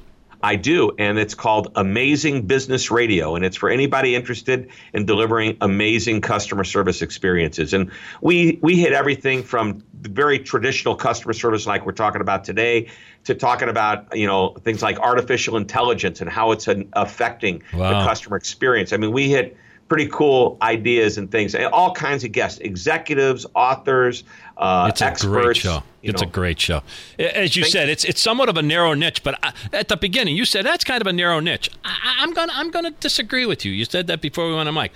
I 0.43 0.55
do, 0.55 0.93
and 0.99 1.19
it's 1.19 1.35
called 1.35 1.73
Amazing 1.75 2.47
Business 2.47 2.93
Radio, 2.93 3.35
and 3.35 3.45
it's 3.45 3.57
for 3.57 3.69
anybody 3.69 4.15
interested 4.15 4.71
in 4.93 5.05
delivering 5.05 5.57
amazing 5.61 6.21
customer 6.21 6.63
service 6.63 7.03
experiences. 7.03 7.75
And 7.75 7.91
we 8.21 8.59
we 8.63 8.77
hit 8.79 8.93
everything 8.93 9.43
from 9.43 9.83
very 10.02 10.38
traditional 10.38 10.95
customer 10.95 11.33
service, 11.33 11.67
like 11.67 11.85
we're 11.87 11.93
talking 11.93 12.21
about 12.21 12.45
today, 12.45 12.88
to 13.25 13.35
talking 13.35 13.69
about 13.69 14.17
you 14.17 14.26
know 14.26 14.55
things 14.61 14.83
like 14.83 14.99
artificial 15.00 15.57
intelligence 15.57 16.21
and 16.21 16.31
how 16.31 16.52
it's 16.52 16.69
an, 16.69 16.88
affecting 16.95 17.62
wow. 17.75 18.00
the 18.00 18.07
customer 18.07 18.37
experience. 18.37 18.93
I 18.93 18.97
mean, 18.97 19.12
we 19.12 19.28
hit 19.28 19.57
pretty 19.88 20.07
cool 20.07 20.59
ideas 20.62 21.19
and 21.19 21.31
things. 21.31 21.55
All 21.55 21.93
kinds 21.95 22.23
of 22.23 22.33
guests, 22.33 22.59
executives, 22.61 23.47
authors, 23.55 24.25
uh, 24.59 24.87
it's 24.90 25.00
a 25.00 25.07
experts. 25.07 25.45
Great 25.45 25.57
show. 25.57 25.83
It's 26.02 26.23
know. 26.23 26.28
a 26.28 26.31
great 26.31 26.61
show. 26.61 26.83
As 27.19 27.57
you 27.57 27.64
said, 27.64 27.88
it's 27.88 28.05
it's 28.05 28.21
somewhat 28.21 28.49
of 28.49 28.57
a 28.57 28.62
narrow 28.62 28.95
niche. 28.95 29.23
But 29.23 29.38
I, 29.43 29.52
at 29.73 29.88
the 29.88 29.97
beginning, 29.97 30.37
you 30.37 30.45
said 30.45 30.64
that's 30.64 30.85
kind 30.85 31.00
of 31.00 31.07
a 31.07 31.12
narrow 31.12 31.40
niche. 31.40 31.71
I, 31.85 32.17
I'm 32.19 32.33
gonna 32.33 32.52
I'm 32.55 32.71
gonna 32.71 32.90
disagree 32.93 33.47
with 33.47 33.64
you. 33.64 33.73
You 33.73 33.85
said 33.85 34.07
that 34.07 34.21
before 34.21 34.49
we 34.49 34.55
went 34.55 34.69
on 34.69 34.75
mic. 34.75 34.93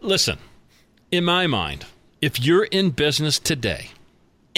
Listen, 0.00 0.38
in 1.10 1.24
my 1.24 1.46
mind, 1.46 1.86
if 2.20 2.40
you're 2.40 2.64
in 2.64 2.90
business 2.90 3.38
today, 3.38 3.90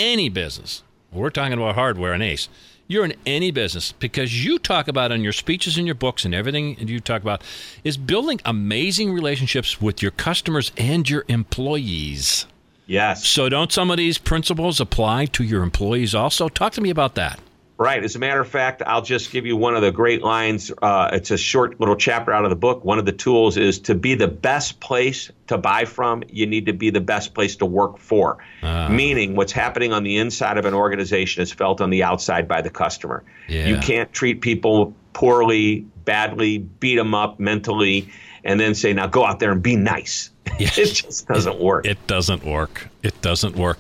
any 0.01 0.29
business, 0.29 0.83
we're 1.13 1.31
talking 1.31 1.53
about 1.53 1.77
hardware 1.77 2.13
and 2.13 2.23
Ace 2.23 2.49
you're 2.91 3.05
in 3.05 3.15
any 3.25 3.53
business 3.53 3.93
because 3.93 4.45
you 4.45 4.59
talk 4.59 4.89
about 4.89 5.13
in 5.13 5.23
your 5.23 5.33
speeches 5.33 5.79
and 5.79 5.87
your 5.87 5.95
books 5.95 6.25
and 6.25 6.35
everything 6.35 6.77
you 6.89 6.99
talk 6.99 7.23
about 7.23 7.41
is 7.85 7.97
building 7.97 8.41
amazing 8.45 9.13
relationships 9.13 9.81
with 9.81 10.03
your 10.03 10.11
customers 10.11 10.73
and 10.77 11.09
your 11.09 11.25
employees. 11.29 12.47
Yes. 12.89 13.25
So 13.25 13.49
don't 13.49 13.71
some 13.71 13.93
of 13.93 13.97
these 13.97 14.19
principles 14.19 14.81
apply 14.81 15.27
to 15.27 15.45
your 15.45 15.63
employees 15.63 16.17
also? 16.17 16.49
Talk 16.49 16.73
to 16.73 16.81
me 16.81 16.91
about 16.91 17.15
that. 17.15 17.39
Right. 17.81 18.05
As 18.05 18.15
a 18.15 18.19
matter 18.19 18.43
of 18.43 18.47
fact, 18.47 18.83
I'll 18.85 19.01
just 19.01 19.33
give 19.33 19.47
you 19.47 19.57
one 19.57 19.75
of 19.75 19.81
the 19.81 19.91
great 19.91 20.21
lines. 20.21 20.71
Uh, 20.83 21.09
it's 21.15 21.31
a 21.31 21.39
short 21.39 21.81
little 21.81 21.97
chapter 21.97 22.31
out 22.31 22.45
of 22.45 22.51
the 22.51 22.57
book. 22.57 22.85
One 22.85 22.99
of 22.99 23.07
the 23.07 23.13
tools 23.13 23.57
is 23.57 23.79
to 23.81 23.95
be 23.95 24.15
the 24.15 24.29
best 24.29 24.81
place 24.81 25.31
to 25.47 25.57
buy 25.57 25.87
from, 25.87 26.23
you 26.29 26.47
need 26.47 26.67
to 26.67 26.75
be 26.75 26.91
the 26.91 27.01
best 27.01 27.33
place 27.33 27.57
to 27.57 27.65
work 27.65 27.97
for. 27.97 28.37
Uh, 28.63 28.91
Meaning, 28.91 29.35
what's 29.35 29.53
happening 29.53 29.95
on 29.95 30.03
the 30.03 30.19
inside 30.19 30.59
of 30.59 30.67
an 30.67 30.75
organization 30.75 31.43
is 31.43 31.53
felt 31.53 31.81
on 31.81 31.89
the 31.89 32.03
outside 32.03 32.47
by 32.47 32.61
the 32.61 32.69
customer. 32.69 33.25
Yeah. 33.49 33.69
You 33.69 33.79
can't 33.79 34.13
treat 34.13 34.43
people 34.43 34.95
poorly, 35.15 35.87
badly, 36.05 36.59
beat 36.59 36.97
them 36.97 37.15
up 37.15 37.41
mentally, 37.41 38.13
and 38.45 38.61
then 38.61 38.75
say, 38.75 38.93
now 38.93 39.07
go 39.07 39.25
out 39.25 39.41
there 39.41 39.53
and 39.53 39.63
be 39.63 39.77
nice. 39.77 40.29
it 40.59 40.71
just 40.71 41.27
doesn't 41.27 41.59
work. 41.59 41.87
It 41.87 42.07
doesn't 42.07 42.45
work. 42.45 42.89
It 43.03 43.23
doesn't 43.23 43.57
work. 43.57 43.79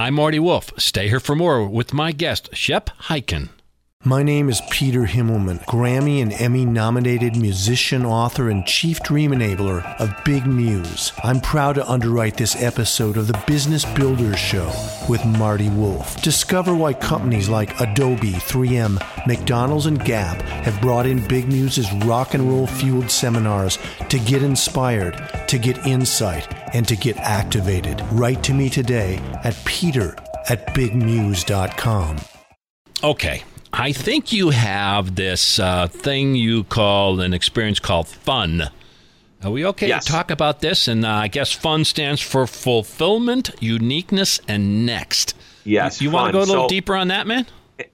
I'm 0.00 0.14
Marty 0.14 0.38
Wolf. 0.38 0.72
Stay 0.78 1.08
here 1.10 1.20
for 1.20 1.36
more 1.36 1.68
with 1.68 1.92
my 1.92 2.12
guest, 2.12 2.48
Shep 2.54 2.88
Hyken. 3.02 3.50
My 4.04 4.22
name 4.22 4.48
is 4.48 4.62
Peter 4.70 5.02
Himmelman, 5.02 5.62
Grammy 5.66 6.22
and 6.22 6.32
Emmy 6.32 6.64
nominated 6.64 7.36
musician, 7.36 8.06
author, 8.06 8.48
and 8.48 8.64
chief 8.64 8.98
dream 9.00 9.30
enabler 9.30 9.84
of 10.00 10.24
Big 10.24 10.46
Muse. 10.46 11.12
I'm 11.22 11.38
proud 11.38 11.74
to 11.74 11.86
underwrite 11.86 12.38
this 12.38 12.56
episode 12.62 13.18
of 13.18 13.26
the 13.26 13.38
Business 13.46 13.84
Builders 13.84 14.38
Show 14.38 14.72
with 15.06 15.22
Marty 15.26 15.68
Wolf. 15.68 16.18
Discover 16.22 16.76
why 16.76 16.94
companies 16.94 17.50
like 17.50 17.78
Adobe, 17.78 18.32
3M, 18.32 19.26
McDonald's, 19.26 19.84
and 19.84 20.02
Gap 20.02 20.40
have 20.40 20.80
brought 20.80 21.04
in 21.04 21.28
Big 21.28 21.48
Muse' 21.48 21.92
rock 22.06 22.32
and 22.32 22.48
roll 22.48 22.66
fueled 22.66 23.10
seminars 23.10 23.78
to 24.08 24.18
get 24.18 24.42
inspired, 24.42 25.22
to 25.46 25.58
get 25.58 25.86
insight, 25.86 26.50
and 26.74 26.88
to 26.88 26.96
get 26.96 27.18
activated. 27.18 28.02
Write 28.12 28.42
to 28.44 28.54
me 28.54 28.70
today 28.70 29.18
at 29.44 29.62
peter 29.66 30.16
at 30.48 30.68
bigmuse.com. 30.68 32.16
Okay. 33.04 33.42
I 33.72 33.92
think 33.92 34.32
you 34.32 34.50
have 34.50 35.14
this 35.14 35.58
uh, 35.58 35.86
thing 35.86 36.34
you 36.34 36.64
call 36.64 37.20
an 37.20 37.32
experience 37.32 37.78
called 37.78 38.08
fun. 38.08 38.68
Are 39.42 39.50
we 39.50 39.64
okay 39.66 39.88
yes. 39.88 40.04
to 40.04 40.12
talk 40.12 40.30
about 40.30 40.60
this? 40.60 40.88
And 40.88 41.04
uh, 41.04 41.08
I 41.08 41.28
guess 41.28 41.52
fun 41.52 41.84
stands 41.84 42.20
for 42.20 42.46
fulfillment, 42.46 43.50
uniqueness, 43.60 44.40
and 44.48 44.84
next. 44.84 45.34
Yes. 45.64 46.00
You, 46.00 46.08
you 46.08 46.14
want 46.14 46.28
to 46.28 46.32
go 46.32 46.38
a 46.40 46.44
little 46.44 46.64
so, 46.64 46.68
deeper 46.68 46.94
on 46.94 47.08
that, 47.08 47.26
man? 47.26 47.46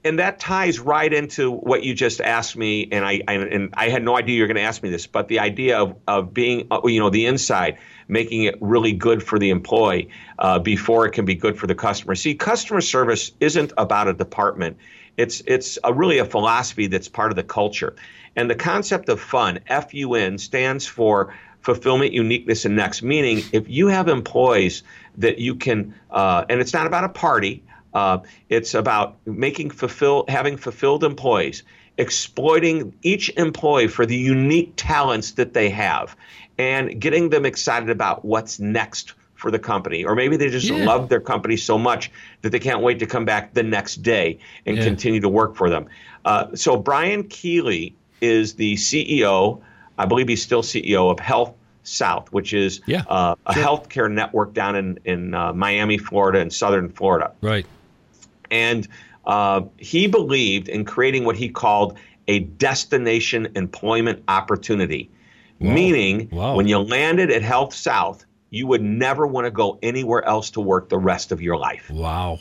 And 0.04 0.18
that 0.18 0.40
ties 0.40 0.80
right 0.80 1.12
into 1.12 1.52
what 1.52 1.84
you 1.84 1.94
just 1.94 2.20
asked 2.20 2.56
me, 2.56 2.88
and 2.90 3.04
I, 3.04 3.20
I 3.28 3.34
and 3.34 3.72
I 3.74 3.88
had 3.88 4.02
no 4.02 4.16
idea 4.16 4.36
you 4.36 4.42
were 4.42 4.48
going 4.48 4.56
to 4.56 4.62
ask 4.62 4.82
me 4.82 4.90
this, 4.90 5.06
but 5.06 5.28
the 5.28 5.38
idea 5.38 5.78
of, 5.78 5.94
of 6.08 6.34
being, 6.34 6.66
uh, 6.72 6.80
you 6.84 6.98
know, 6.98 7.10
the 7.10 7.26
inside, 7.26 7.78
making 8.08 8.42
it 8.44 8.56
really 8.60 8.92
good 8.92 9.22
for 9.22 9.38
the 9.38 9.50
employee 9.50 10.08
uh, 10.40 10.58
before 10.58 11.06
it 11.06 11.12
can 11.12 11.24
be 11.24 11.36
good 11.36 11.56
for 11.56 11.68
the 11.68 11.74
customer. 11.76 12.16
See, 12.16 12.34
customer 12.34 12.80
service 12.80 13.30
isn't 13.38 13.72
about 13.78 14.08
a 14.08 14.12
department 14.12 14.78
it's 15.16 15.42
it's 15.46 15.78
a, 15.82 15.92
really 15.92 16.18
a 16.18 16.24
philosophy 16.24 16.86
that's 16.86 17.08
part 17.08 17.30
of 17.32 17.36
the 17.36 17.42
culture. 17.42 17.94
And 18.36 18.50
the 18.50 18.54
concept 18.54 19.08
of 19.08 19.20
fun, 19.20 19.60
F 19.66 19.94
U 19.94 20.14
N, 20.14 20.38
stands 20.38 20.86
for 20.86 21.34
fulfillment, 21.60 22.12
uniqueness, 22.12 22.64
and 22.64 22.76
next. 22.76 23.02
Meaning, 23.02 23.42
if 23.52 23.68
you 23.68 23.88
have 23.88 24.08
employees 24.08 24.82
that 25.18 25.38
you 25.38 25.54
can, 25.54 25.94
uh, 26.10 26.44
and 26.48 26.60
it's 26.60 26.72
not 26.72 26.86
about 26.86 27.04
a 27.04 27.08
party. 27.08 27.62
Uh, 27.94 28.18
it's 28.50 28.74
about 28.74 29.16
making 29.24 29.70
fulfill, 29.70 30.26
having 30.28 30.58
fulfilled 30.58 31.02
employees, 31.02 31.62
exploiting 31.96 32.92
each 33.00 33.30
employee 33.38 33.88
for 33.88 34.04
the 34.04 34.14
unique 34.14 34.74
talents 34.76 35.32
that 35.32 35.54
they 35.54 35.70
have, 35.70 36.14
and 36.58 37.00
getting 37.00 37.30
them 37.30 37.46
excited 37.46 37.88
about 37.88 38.22
what's 38.22 38.60
next 38.60 39.14
for 39.46 39.52
the 39.52 39.58
company, 39.60 40.04
or 40.04 40.16
maybe 40.16 40.36
they 40.36 40.50
just 40.50 40.68
yeah. 40.68 40.84
love 40.84 41.08
their 41.08 41.20
company 41.20 41.56
so 41.56 41.78
much 41.78 42.10
that 42.42 42.50
they 42.50 42.58
can't 42.58 42.80
wait 42.80 42.98
to 42.98 43.06
come 43.06 43.24
back 43.24 43.54
the 43.54 43.62
next 43.62 44.02
day 44.02 44.40
and 44.66 44.76
yeah. 44.76 44.82
continue 44.82 45.20
to 45.20 45.28
work 45.28 45.54
for 45.54 45.70
them. 45.70 45.86
Uh, 46.24 46.52
so 46.56 46.76
Brian 46.76 47.22
Keeley 47.22 47.94
is 48.20 48.54
the 48.54 48.74
CEO. 48.74 49.60
I 49.98 50.04
believe 50.04 50.26
he's 50.26 50.42
still 50.42 50.64
CEO 50.64 51.12
of 51.12 51.20
Health 51.20 51.54
South, 51.84 52.32
which 52.32 52.52
is 52.52 52.80
yeah, 52.86 53.04
uh, 53.06 53.36
a 53.46 53.54
sure. 53.54 53.62
healthcare 53.62 54.10
network 54.10 54.52
down 54.52 54.74
in 54.74 54.98
in 55.04 55.32
uh, 55.32 55.52
Miami, 55.52 55.96
Florida, 55.96 56.40
and 56.40 56.52
Southern 56.52 56.88
Florida. 56.88 57.30
Right. 57.40 57.66
And 58.50 58.88
uh, 59.26 59.60
he 59.76 60.08
believed 60.08 60.68
in 60.68 60.84
creating 60.84 61.24
what 61.24 61.36
he 61.36 61.48
called 61.48 61.96
a 62.26 62.40
destination 62.40 63.46
employment 63.54 64.24
opportunity. 64.26 65.08
Meaning, 65.60 66.28
wow. 66.32 66.56
when 66.56 66.66
you 66.66 66.78
landed 66.78 67.30
at 67.30 67.42
Health 67.42 67.72
South, 67.72 68.25
you 68.50 68.66
would 68.66 68.82
never 68.82 69.26
want 69.26 69.46
to 69.46 69.50
go 69.50 69.78
anywhere 69.82 70.24
else 70.24 70.50
to 70.50 70.60
work 70.60 70.88
the 70.88 70.98
rest 70.98 71.32
of 71.32 71.40
your 71.42 71.56
life. 71.56 71.90
Wow. 71.90 72.38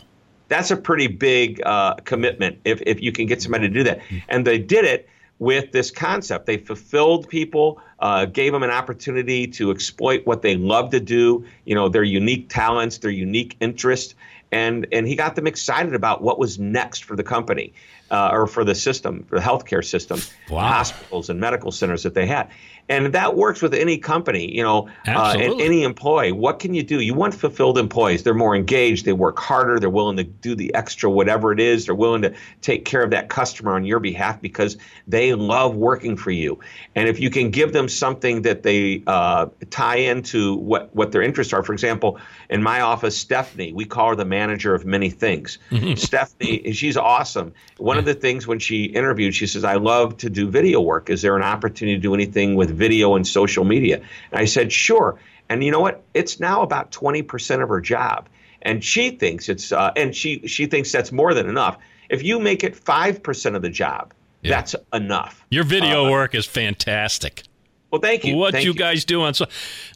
That's 0.48 0.72
a 0.72 0.78
pretty 0.78 1.08
big 1.08 1.62
uh, 1.66 1.96
commitment 1.96 2.60
if, 2.66 2.82
if 2.86 3.02
you 3.02 3.12
can 3.12 3.26
get 3.26 3.42
somebody 3.42 3.68
to 3.68 3.74
do 3.74 3.84
that. 3.84 4.02
And 4.30 4.46
they 4.46 4.60
did 4.60 4.86
it 4.86 5.10
with 5.40 5.72
this 5.72 5.92
concept. 5.92 6.46
They 6.46 6.58
fulfilled 6.58 7.28
people, 7.28 7.82
uh, 8.00 8.26
gave 8.26 8.54
them 8.54 8.64
an 8.64 8.70
opportunity 8.70 9.48
to 9.48 9.72
exploit 9.72 10.26
what 10.26 10.42
they 10.42 10.56
love 10.56 10.92
to 10.92 11.00
do, 11.00 11.46
you 11.66 11.76
know, 11.76 11.90
their 11.90 12.04
unique 12.04 12.48
talents, 12.50 13.00
their 13.00 13.12
unique 13.12 13.58
interests. 13.60 14.16
And, 14.52 14.88
and 14.92 15.08
he 15.08 15.16
got 15.16 15.36
them 15.36 15.48
excited 15.48 15.96
about 15.96 16.22
what 16.22 16.40
was 16.40 16.60
next 16.60 17.04
for 17.04 17.16
the 17.16 17.24
company 17.24 17.74
uh, 18.12 18.30
or 18.32 18.48
for 18.48 18.64
the 18.64 18.76
system, 18.76 19.24
for 19.24 19.36
the 19.36 19.42
healthcare 19.42 19.84
system, 19.84 20.22
wow. 20.50 20.62
hospitals 20.62 21.30
and 21.30 21.40
medical 21.40 21.72
centers 21.72 22.04
that 22.04 22.14
they 22.14 22.28
had. 22.28 22.50
And 22.88 23.14
that 23.14 23.36
works 23.36 23.62
with 23.62 23.74
any 23.74 23.98
company, 23.98 24.56
you 24.56 24.62
know, 24.62 24.88
uh, 25.08 25.36
and 25.40 25.60
any 25.60 25.84
employee. 25.84 26.32
What 26.32 26.60
can 26.60 26.76
you 26.76 26.84
do? 26.84 27.00
You 27.00 27.16
want 27.16 27.34
fulfilled 27.34 27.80
employees. 27.80 28.22
They're 28.22 28.36
more 28.36 28.56
engaged. 28.56 29.06
They 29.06 29.14
work 29.14 29.40
harder. 29.40 29.80
They're 29.80 29.90
willing 29.90 30.18
to 30.18 30.24
do 30.24 30.54
the 30.54 30.74
extra, 30.76 31.10
whatever 31.10 31.52
it 31.52 31.60
is. 31.60 31.88
They're 31.88 31.96
willing 31.96 32.22
to 32.22 32.34
take 32.62 32.86
care 32.86 33.02
of 33.02 33.10
that 33.10 33.30
customer 33.30 33.74
on 33.74 33.86
your 33.86 34.00
behalf 34.00 34.40
because 34.40 34.78
they 35.08 35.34
love 35.34 35.76
working 35.76 36.16
for 36.16 36.30
you. 36.30 36.60
And 36.94 37.10
if 37.10 37.20
you 37.20 37.32
can 37.32 37.50
give 37.50 37.74
them 37.74 37.90
something 37.90 38.44
that 38.44 38.62
they 38.62 39.02
uh, 39.08 39.48
tie 39.72 39.98
into 39.98 40.56
what, 40.56 40.96
what 40.96 41.12
their 41.12 41.24
interests 41.24 41.54
are, 41.54 41.64
for 41.64 41.74
example, 41.74 42.20
in 42.52 42.62
my 42.62 42.82
office, 42.82 43.18
Stephanie, 43.18 43.74
we 43.74 43.86
call 43.86 44.10
her 44.10 44.16
the 44.16 44.26
manager 44.26 44.76
of 44.76 44.86
many 44.86 45.10
things. 45.10 45.58
Mm-hmm. 45.72 45.96
Stephanie, 45.96 46.72
she's 46.74 46.98
awesome. 46.98 47.52
One 47.78 47.98
of 47.98 48.06
the 48.06 48.14
things 48.14 48.46
when 48.46 48.60
she 48.60 48.86
interviewed, 48.86 49.34
she 49.34 49.48
says, 49.48 49.64
I 49.64 49.76
love 49.76 50.18
to 50.18 50.30
do 50.30 50.48
video 50.50 50.82
work. 50.82 51.10
Is 51.10 51.24
there 51.24 51.36
an 51.36 51.44
opportunity 51.44 51.98
to 51.98 52.02
do 52.02 52.14
anything 52.14 52.56
with 52.56 52.75
video 52.76 53.16
and 53.16 53.26
social 53.28 53.64
media? 53.64 54.02
And 54.32 54.40
I 54.40 54.46
said, 54.46 54.72
sure. 54.72 55.20
And 55.50 55.64
you 55.64 55.72
know 55.72 55.80
what? 55.80 56.04
It's 56.14 56.40
now 56.40 56.62
about 56.62 56.92
20% 56.92 57.62
of 57.62 57.70
her 57.70 57.82
job. 57.82 58.28
And 58.62 58.84
she 58.84 59.12
thinks 59.12 59.48
it's, 59.48 59.72
uh, 59.72 59.92
and 59.96 60.16
she, 60.16 60.48
she 60.48 60.66
thinks 60.66 60.92
that's 60.92 61.12
more 61.12 61.34
than 61.34 61.48
enough. 61.48 61.78
If 62.10 62.24
you 62.24 62.40
make 62.40 62.64
it 62.64 62.76
5% 62.76 63.56
of 63.56 63.62
the 63.62 63.70
job, 63.70 64.14
yeah. 64.42 64.56
that's 64.56 64.76
enough. 64.94 65.46
Your 65.50 65.64
video 65.64 66.06
uh, 66.06 66.12
work 66.12 66.36
is 66.36 66.46
fantastic. 66.46 67.44
Well, 67.92 68.02
thank 68.02 68.26
you. 68.26 68.36
What 68.36 68.54
thank 68.54 68.66
you, 68.66 68.72
you 68.72 68.78
guys 68.78 69.06
do 69.06 69.22
on 69.22 69.34
so 69.34 69.46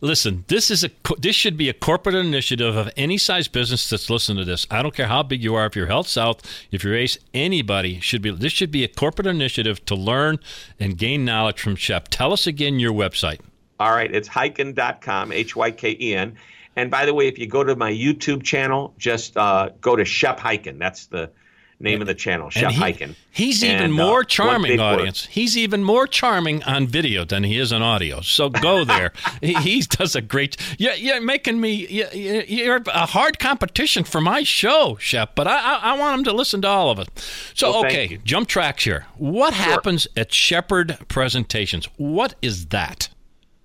listen, 0.01 0.45
this 0.47 0.71
is 0.71 0.83
a 0.83 0.91
this 1.17 1.35
should 1.35 1.57
be 1.57 1.69
a 1.69 1.73
corporate 1.73 2.15
initiative 2.15 2.75
of 2.75 2.89
any 2.95 3.17
size 3.17 3.47
business 3.47 3.89
that's 3.89 4.09
listening 4.09 4.37
to 4.37 4.45
this. 4.45 4.65
I 4.71 4.81
don't 4.81 4.95
care 4.95 5.07
how 5.07 5.23
big 5.23 5.43
you 5.43 5.55
are, 5.55 5.65
if 5.65 5.75
you're 5.75 5.87
Health 5.87 6.07
South, 6.07 6.41
if 6.71 6.83
you're 6.83 6.95
Ace, 6.95 7.17
anybody 7.33 7.99
should 7.99 8.21
be 8.21 8.31
this 8.31 8.53
should 8.53 8.71
be 8.71 8.83
a 8.83 8.87
corporate 8.87 9.27
initiative 9.27 9.83
to 9.85 9.95
learn 9.95 10.39
and 10.79 10.97
gain 10.97 11.25
knowledge 11.25 11.59
from 11.59 11.75
Shep. 11.75 12.07
Tell 12.09 12.31
us 12.31 12.47
again 12.47 12.79
your 12.79 12.93
website. 12.93 13.39
All 13.79 13.91
right, 13.91 14.13
it's 14.13 14.29
hyken.com, 14.29 15.31
H 15.31 15.55
Y 15.55 15.71
K 15.71 15.97
E 15.99 16.15
N. 16.15 16.35
And 16.75 16.89
by 16.89 17.05
the 17.05 17.13
way, 17.13 17.27
if 17.27 17.37
you 17.37 17.47
go 17.47 17.63
to 17.63 17.75
my 17.75 17.91
YouTube 17.91 18.43
channel, 18.43 18.93
just 18.97 19.35
uh, 19.35 19.71
go 19.81 19.95
to 19.95 20.05
Shep 20.05 20.39
Hyken. 20.39 20.77
That's 20.79 21.07
the 21.07 21.31
name 21.79 22.01
of 22.01 22.07
the 22.07 22.13
channel, 22.13 22.49
Shep 22.49 22.71
he, 22.71 22.81
Hyken. 22.81 23.15
He's 23.31 23.63
even 23.63 23.91
uh, 23.91 23.93
more 23.93 24.21
uh, 24.21 24.25
charming, 24.25 24.79
audience. 24.79 25.25
Word. 25.25 25.33
He's 25.33 25.57
even 25.57 25.83
more 25.83 26.07
charming 26.07 26.63
on 26.63 26.87
video 26.87 27.25
than 27.25 27.43
he 27.43 27.57
is 27.57 27.71
on 27.71 27.81
audio. 27.81 28.21
So 28.21 28.49
go 28.49 28.83
there. 28.85 29.13
he, 29.41 29.53
he, 29.55 29.81
does 29.81 30.15
a 30.15 30.21
great. 30.21 30.57
You're, 30.77 30.93
you're 30.93 31.21
making 31.21 31.59
me. 31.59 31.87
You're 31.87 32.81
a 32.87 33.05
hard 33.05 33.39
competition 33.39 34.03
for 34.03 34.21
my 34.21 34.43
show, 34.43 34.97
Shep. 34.99 35.35
But 35.35 35.47
I, 35.47 35.57
I, 35.57 35.75
I 35.93 35.97
want 35.97 36.19
him 36.19 36.23
to 36.25 36.33
listen 36.33 36.61
to 36.63 36.67
all 36.67 36.91
of 36.91 36.99
it. 36.99 37.09
So 37.53 37.71
well, 37.71 37.85
okay, 37.85 38.19
jump 38.23 38.47
tracks 38.47 38.83
here. 38.83 39.05
What 39.17 39.53
sure. 39.53 39.63
happens 39.63 40.07
at 40.17 40.33
Shepherd 40.33 40.97
Presentations? 41.07 41.87
What 41.97 42.35
is 42.41 42.67
that? 42.67 43.09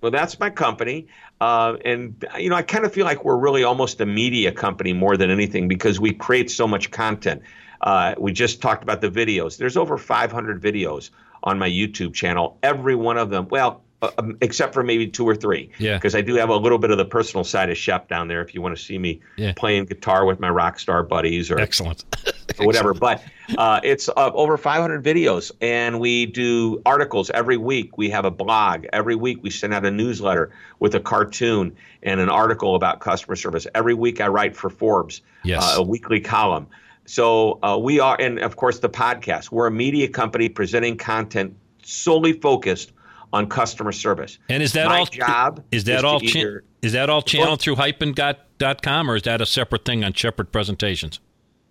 Well, 0.01 0.11
that's 0.11 0.39
my 0.39 0.49
company. 0.49 1.07
Uh, 1.41 1.75
and, 1.83 2.23
you 2.37 2.49
know, 2.49 2.55
I 2.55 2.61
kind 2.61 2.85
of 2.85 2.93
feel 2.93 3.05
like 3.05 3.25
we're 3.25 3.37
really 3.37 3.63
almost 3.63 3.99
a 3.99 4.05
media 4.05 4.51
company 4.51 4.93
more 4.93 5.17
than 5.17 5.29
anything 5.29 5.67
because 5.67 5.99
we 5.99 6.13
create 6.13 6.49
so 6.49 6.67
much 6.67 6.91
content. 6.91 7.41
Uh, 7.85 8.15
we 8.17 8.33
just 8.33 8.61
talked 8.61 8.83
about 8.83 8.99
the 8.99 9.09
videos. 9.09 9.57
There's 9.57 9.77
over 9.77 9.97
500 9.97 10.61
videos 10.61 11.11
on 11.43 11.59
my 11.59 11.69
YouTube 11.69 12.13
channel. 12.13 12.57
Every 12.63 12.95
one 12.95 13.17
of 13.17 13.29
them, 13.29 13.47
well, 13.49 13.83
uh, 14.01 14.11
um, 14.17 14.37
except 14.41 14.73
for 14.73 14.83
maybe 14.83 15.07
two 15.07 15.23
or 15.23 15.35
three. 15.35 15.69
Yeah. 15.77 15.95
Because 15.95 16.15
I 16.15 16.21
do 16.21 16.35
have 16.35 16.49
a 16.49 16.55
little 16.55 16.79
bit 16.79 16.91
of 16.91 16.97
the 16.97 17.05
personal 17.05 17.43
side 17.43 17.69
of 17.69 17.77
Shep 17.77 18.09
down 18.09 18.27
there. 18.27 18.41
If 18.41 18.53
you 18.55 18.61
want 18.61 18.75
to 18.75 18.83
see 18.83 18.97
me 18.97 19.21
yeah. 19.37 19.53
playing 19.55 19.85
guitar 19.85 20.25
with 20.25 20.39
my 20.39 20.49
rock 20.49 20.79
star 20.79 21.03
buddies 21.03 21.51
or 21.51 21.59
excellent, 21.59 22.03
or 22.59 22.65
whatever. 22.65 22.95
But 22.95 23.23
uh, 23.57 23.81
it's 23.83 24.09
uh, 24.09 24.31
over 24.33 24.57
500 24.57 25.03
videos, 25.03 25.51
and 25.61 25.99
we 25.99 26.25
do 26.25 26.81
articles 26.87 27.29
every 27.29 27.57
week. 27.57 27.99
We 27.99 28.09
have 28.09 28.25
a 28.25 28.31
blog 28.31 28.85
every 28.91 29.15
week. 29.15 29.39
We 29.43 29.51
send 29.51 29.75
out 29.75 29.85
a 29.85 29.91
newsletter 29.91 30.51
with 30.79 30.95
a 30.95 30.99
cartoon 30.99 31.75
and 32.01 32.19
an 32.19 32.29
article 32.29 32.75
about 32.75 32.99
customer 32.99 33.35
service. 33.35 33.67
Every 33.75 33.93
week, 33.93 34.19
I 34.21 34.27
write 34.27 34.55
for 34.55 34.71
Forbes. 34.71 35.21
Yes. 35.43 35.63
Uh, 35.63 35.81
a 35.81 35.83
weekly 35.83 36.19
column. 36.19 36.67
So 37.05 37.59
uh, 37.63 37.77
we 37.81 37.99
are, 37.99 38.19
and 38.19 38.39
of 38.39 38.55
course, 38.55 38.79
the 38.79 38.89
podcast. 38.89 39.51
We're 39.51 39.67
a 39.67 39.71
media 39.71 40.07
company 40.07 40.49
presenting 40.49 40.97
content 40.97 41.55
solely 41.83 42.33
focused 42.33 42.91
on 43.31 43.47
customer 43.47 43.91
service. 43.91 44.37
And 44.49 44.63
is 44.63 44.73
that 44.73 44.87
My 44.87 44.99
all? 44.99 45.05
job 45.05 45.63
Is 45.71 45.83
that 45.85 45.97
is 45.97 46.03
all? 46.03 46.19
cha- 46.19 46.39
either- 46.39 46.63
is 46.81 46.93
that 46.93 47.09
all 47.09 47.21
channeled 47.21 47.59
through 47.61 47.75
hyken.com 47.75 49.09
or 49.09 49.15
is 49.15 49.23
that 49.23 49.41
a 49.41 49.45
separate 49.45 49.85
thing 49.85 50.03
on 50.03 50.13
Shepherd 50.13 50.51
Presentations? 50.51 51.19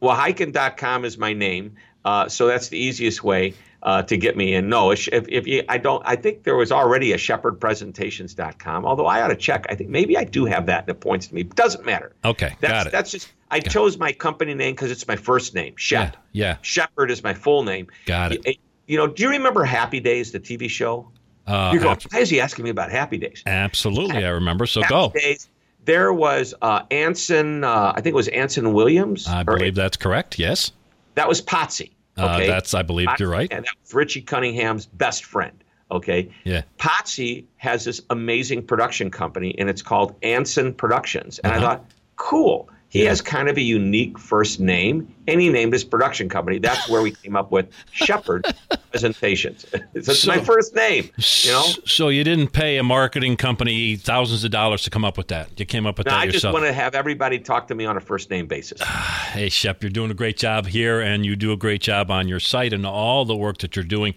Well, 0.00 0.16
Hyken.com 0.16 1.04
is 1.04 1.16
my 1.16 1.32
name, 1.32 1.76
uh, 2.04 2.28
so 2.28 2.46
that's 2.48 2.68
the 2.68 2.76
easiest 2.78 3.24
way 3.24 3.54
uh, 3.82 4.02
to 4.02 4.16
get 4.16 4.36
me 4.36 4.54
in. 4.54 4.68
No, 4.68 4.90
if, 4.90 5.08
if 5.08 5.46
you, 5.46 5.62
I 5.68 5.78
don't, 5.78 6.02
I 6.04 6.16
think 6.16 6.42
there 6.42 6.56
was 6.56 6.72
already 6.72 7.12
a 7.12 7.16
ShepherdPresentations.com. 7.16 8.84
Although 8.84 9.06
I 9.06 9.22
ought 9.22 9.28
to 9.28 9.36
check. 9.36 9.66
I 9.68 9.74
think 9.74 9.90
maybe 9.90 10.16
I 10.16 10.24
do 10.24 10.44
have 10.46 10.66
that, 10.66 10.82
and 10.82 10.90
it 10.90 11.00
points 11.00 11.28
to 11.28 11.34
me. 11.34 11.44
Doesn't 11.44 11.84
matter. 11.86 12.12
Okay, 12.24 12.54
That's, 12.60 12.72
got 12.72 12.86
it. 12.86 12.92
That's 12.92 13.10
just. 13.10 13.32
I 13.54 13.60
chose 13.60 13.98
my 13.98 14.12
company 14.12 14.54
name 14.54 14.74
because 14.74 14.90
it's 14.90 15.06
my 15.08 15.16
first 15.16 15.54
name, 15.54 15.74
Shep. 15.76 16.16
Yeah, 16.32 16.46
yeah. 16.48 16.56
Shepherd 16.62 17.10
is 17.10 17.22
my 17.22 17.34
full 17.34 17.62
name. 17.62 17.86
Got 18.06 18.32
it. 18.32 18.46
You, 18.46 18.54
you 18.86 18.96
know, 18.98 19.06
do 19.06 19.22
you 19.22 19.30
remember 19.30 19.64
Happy 19.64 20.00
Days, 20.00 20.32
the 20.32 20.40
TV 20.40 20.68
show? 20.68 21.10
Uh, 21.46 21.70
You're 21.72 21.82
going, 21.82 21.98
why 22.10 22.20
is 22.20 22.30
he 22.30 22.40
asking 22.40 22.64
me 22.64 22.70
about 22.70 22.90
Happy 22.90 23.18
Days? 23.18 23.42
absolutely, 23.46 24.24
I 24.24 24.30
remember. 24.30 24.66
So 24.66 24.80
Happy 24.82 24.92
go. 24.92 25.12
Days. 25.14 25.48
There 25.84 26.12
was 26.14 26.54
uh, 26.62 26.82
Anson, 26.90 27.62
uh, 27.64 27.92
I 27.94 28.00
think 28.00 28.14
it 28.14 28.16
was 28.16 28.28
Anson 28.28 28.72
Williams. 28.72 29.26
I 29.28 29.42
or- 29.42 29.44
believe 29.58 29.74
that's 29.74 29.96
correct. 29.98 30.38
Yes. 30.38 30.72
that 31.14 31.28
was 31.28 31.40
Potsy. 31.42 31.92
Uh, 32.16 32.36
Okay. 32.36 32.46
that's. 32.46 32.74
I 32.74 32.82
believe 32.82 33.08
you're 33.18 33.28
right. 33.28 33.52
And 33.52 33.64
that 33.64 33.74
was 33.82 33.92
Richie 33.92 34.22
Cunningham's 34.22 34.86
best 34.86 35.24
friend. 35.24 35.62
Okay. 35.90 36.30
Yeah. 36.44 36.62
Potsy 36.78 37.44
has 37.56 37.84
this 37.84 38.00
amazing 38.10 38.62
production 38.66 39.10
company, 39.10 39.54
and 39.58 39.68
it's 39.68 39.82
called 39.82 40.14
Anson 40.22 40.72
Productions. 40.72 41.38
And 41.40 41.52
Uh-huh. 41.52 41.62
I 41.64 41.68
thought, 41.68 41.84
cool. 42.16 42.68
He 42.94 43.00
has 43.06 43.20
kind 43.20 43.48
of 43.48 43.56
a 43.56 43.60
unique 43.60 44.20
first 44.20 44.60
name, 44.60 45.12
and 45.26 45.40
he 45.40 45.48
named 45.48 45.72
his 45.72 45.82
production 45.82 46.28
company. 46.28 46.60
That's 46.60 46.88
where 46.88 47.02
we 47.02 47.10
came 47.10 47.34
up 47.34 47.50
with 47.50 47.66
Shepherd 47.90 48.46
Presentations. 48.92 49.66
It's 49.94 50.20
So- 50.20 50.28
my 50.28 50.38
first 50.38 50.76
name. 50.76 51.10
You 51.16 51.50
know, 51.50 51.64
So 51.86 52.08
you 52.08 52.22
didn't 52.22 52.52
pay 52.52 52.76
a 52.78 52.84
marketing 52.84 53.36
company 53.36 53.96
thousands 53.96 54.44
of 54.44 54.52
dollars 54.52 54.82
to 54.84 54.90
come 54.90 55.04
up 55.04 55.18
with 55.18 55.26
that. 55.28 55.58
You 55.58 55.66
came 55.66 55.86
up 55.86 55.98
with 55.98 56.06
No, 56.06 56.12
that 56.12 56.20
I 56.20 56.28
just 56.28 56.44
want 56.44 56.64
to 56.66 56.72
have 56.72 56.94
everybody 56.94 57.40
talk 57.40 57.66
to 57.66 57.74
me 57.74 57.84
on 57.84 57.96
a 57.96 58.00
first 58.00 58.30
name 58.30 58.46
basis. 58.46 58.80
Hey, 59.34 59.48
Shep, 59.48 59.82
you're 59.82 59.90
doing 59.90 60.12
a 60.12 60.14
great 60.14 60.36
job 60.36 60.66
here, 60.68 61.00
and 61.00 61.26
you 61.26 61.34
do 61.34 61.50
a 61.50 61.56
great 61.56 61.80
job 61.80 62.08
on 62.12 62.28
your 62.28 62.38
site 62.38 62.72
and 62.72 62.86
all 62.86 63.24
the 63.24 63.34
work 63.34 63.58
that 63.58 63.74
you're 63.74 63.84
doing. 63.84 64.14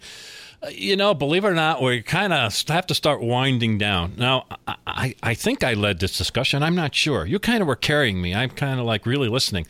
You 0.71 0.95
know, 0.95 1.13
believe 1.13 1.45
it 1.45 1.49
or 1.49 1.53
not, 1.53 1.81
we 1.81 2.01
kind 2.01 2.33
of 2.33 2.53
have 2.67 2.87
to 2.87 2.95
start 2.95 3.21
winding 3.21 3.77
down. 3.77 4.13
Now, 4.17 4.45
I, 4.87 5.13
I, 5.21 5.33
think 5.35 5.63
I 5.63 5.73
led 5.73 5.99
this 5.99 6.17
discussion. 6.17 6.63
I'm 6.63 6.75
not 6.75 6.95
sure. 6.95 7.25
You 7.25 7.37
kind 7.37 7.61
of 7.61 7.67
were 7.67 7.75
carrying 7.75 8.21
me. 8.21 8.33
I'm 8.33 8.49
kind 8.49 8.79
of 8.79 8.85
like 8.85 9.05
really 9.05 9.29
listening. 9.29 9.67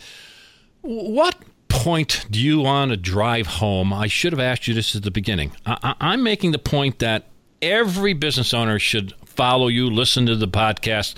What 0.82 1.36
point 1.67 2.26
do 2.32 2.39
you 2.39 2.62
want 2.62 2.91
to 2.91 2.97
drive 2.97 3.47
home? 3.47 3.91
I 3.91 4.08
should 4.08 4.32
have 4.32 4.39
asked 4.39 4.67
you 4.67 4.73
this 4.73 4.95
at 4.95 5.04
the 5.04 5.12
beginning. 5.12 5.52
I, 5.65 5.95
I'm 6.00 6.23
making 6.23 6.54
the 6.54 6.60
point 6.60 7.00
that 7.00 7.26
every 7.62 8.13
business 8.13 8.54
owner 8.54 8.80
should 8.80 9.13
follow 9.26 9.67
you, 9.67 9.89
listen 9.89 10.26
to 10.28 10.36
the 10.36 10.47
podcast, 10.47 11.17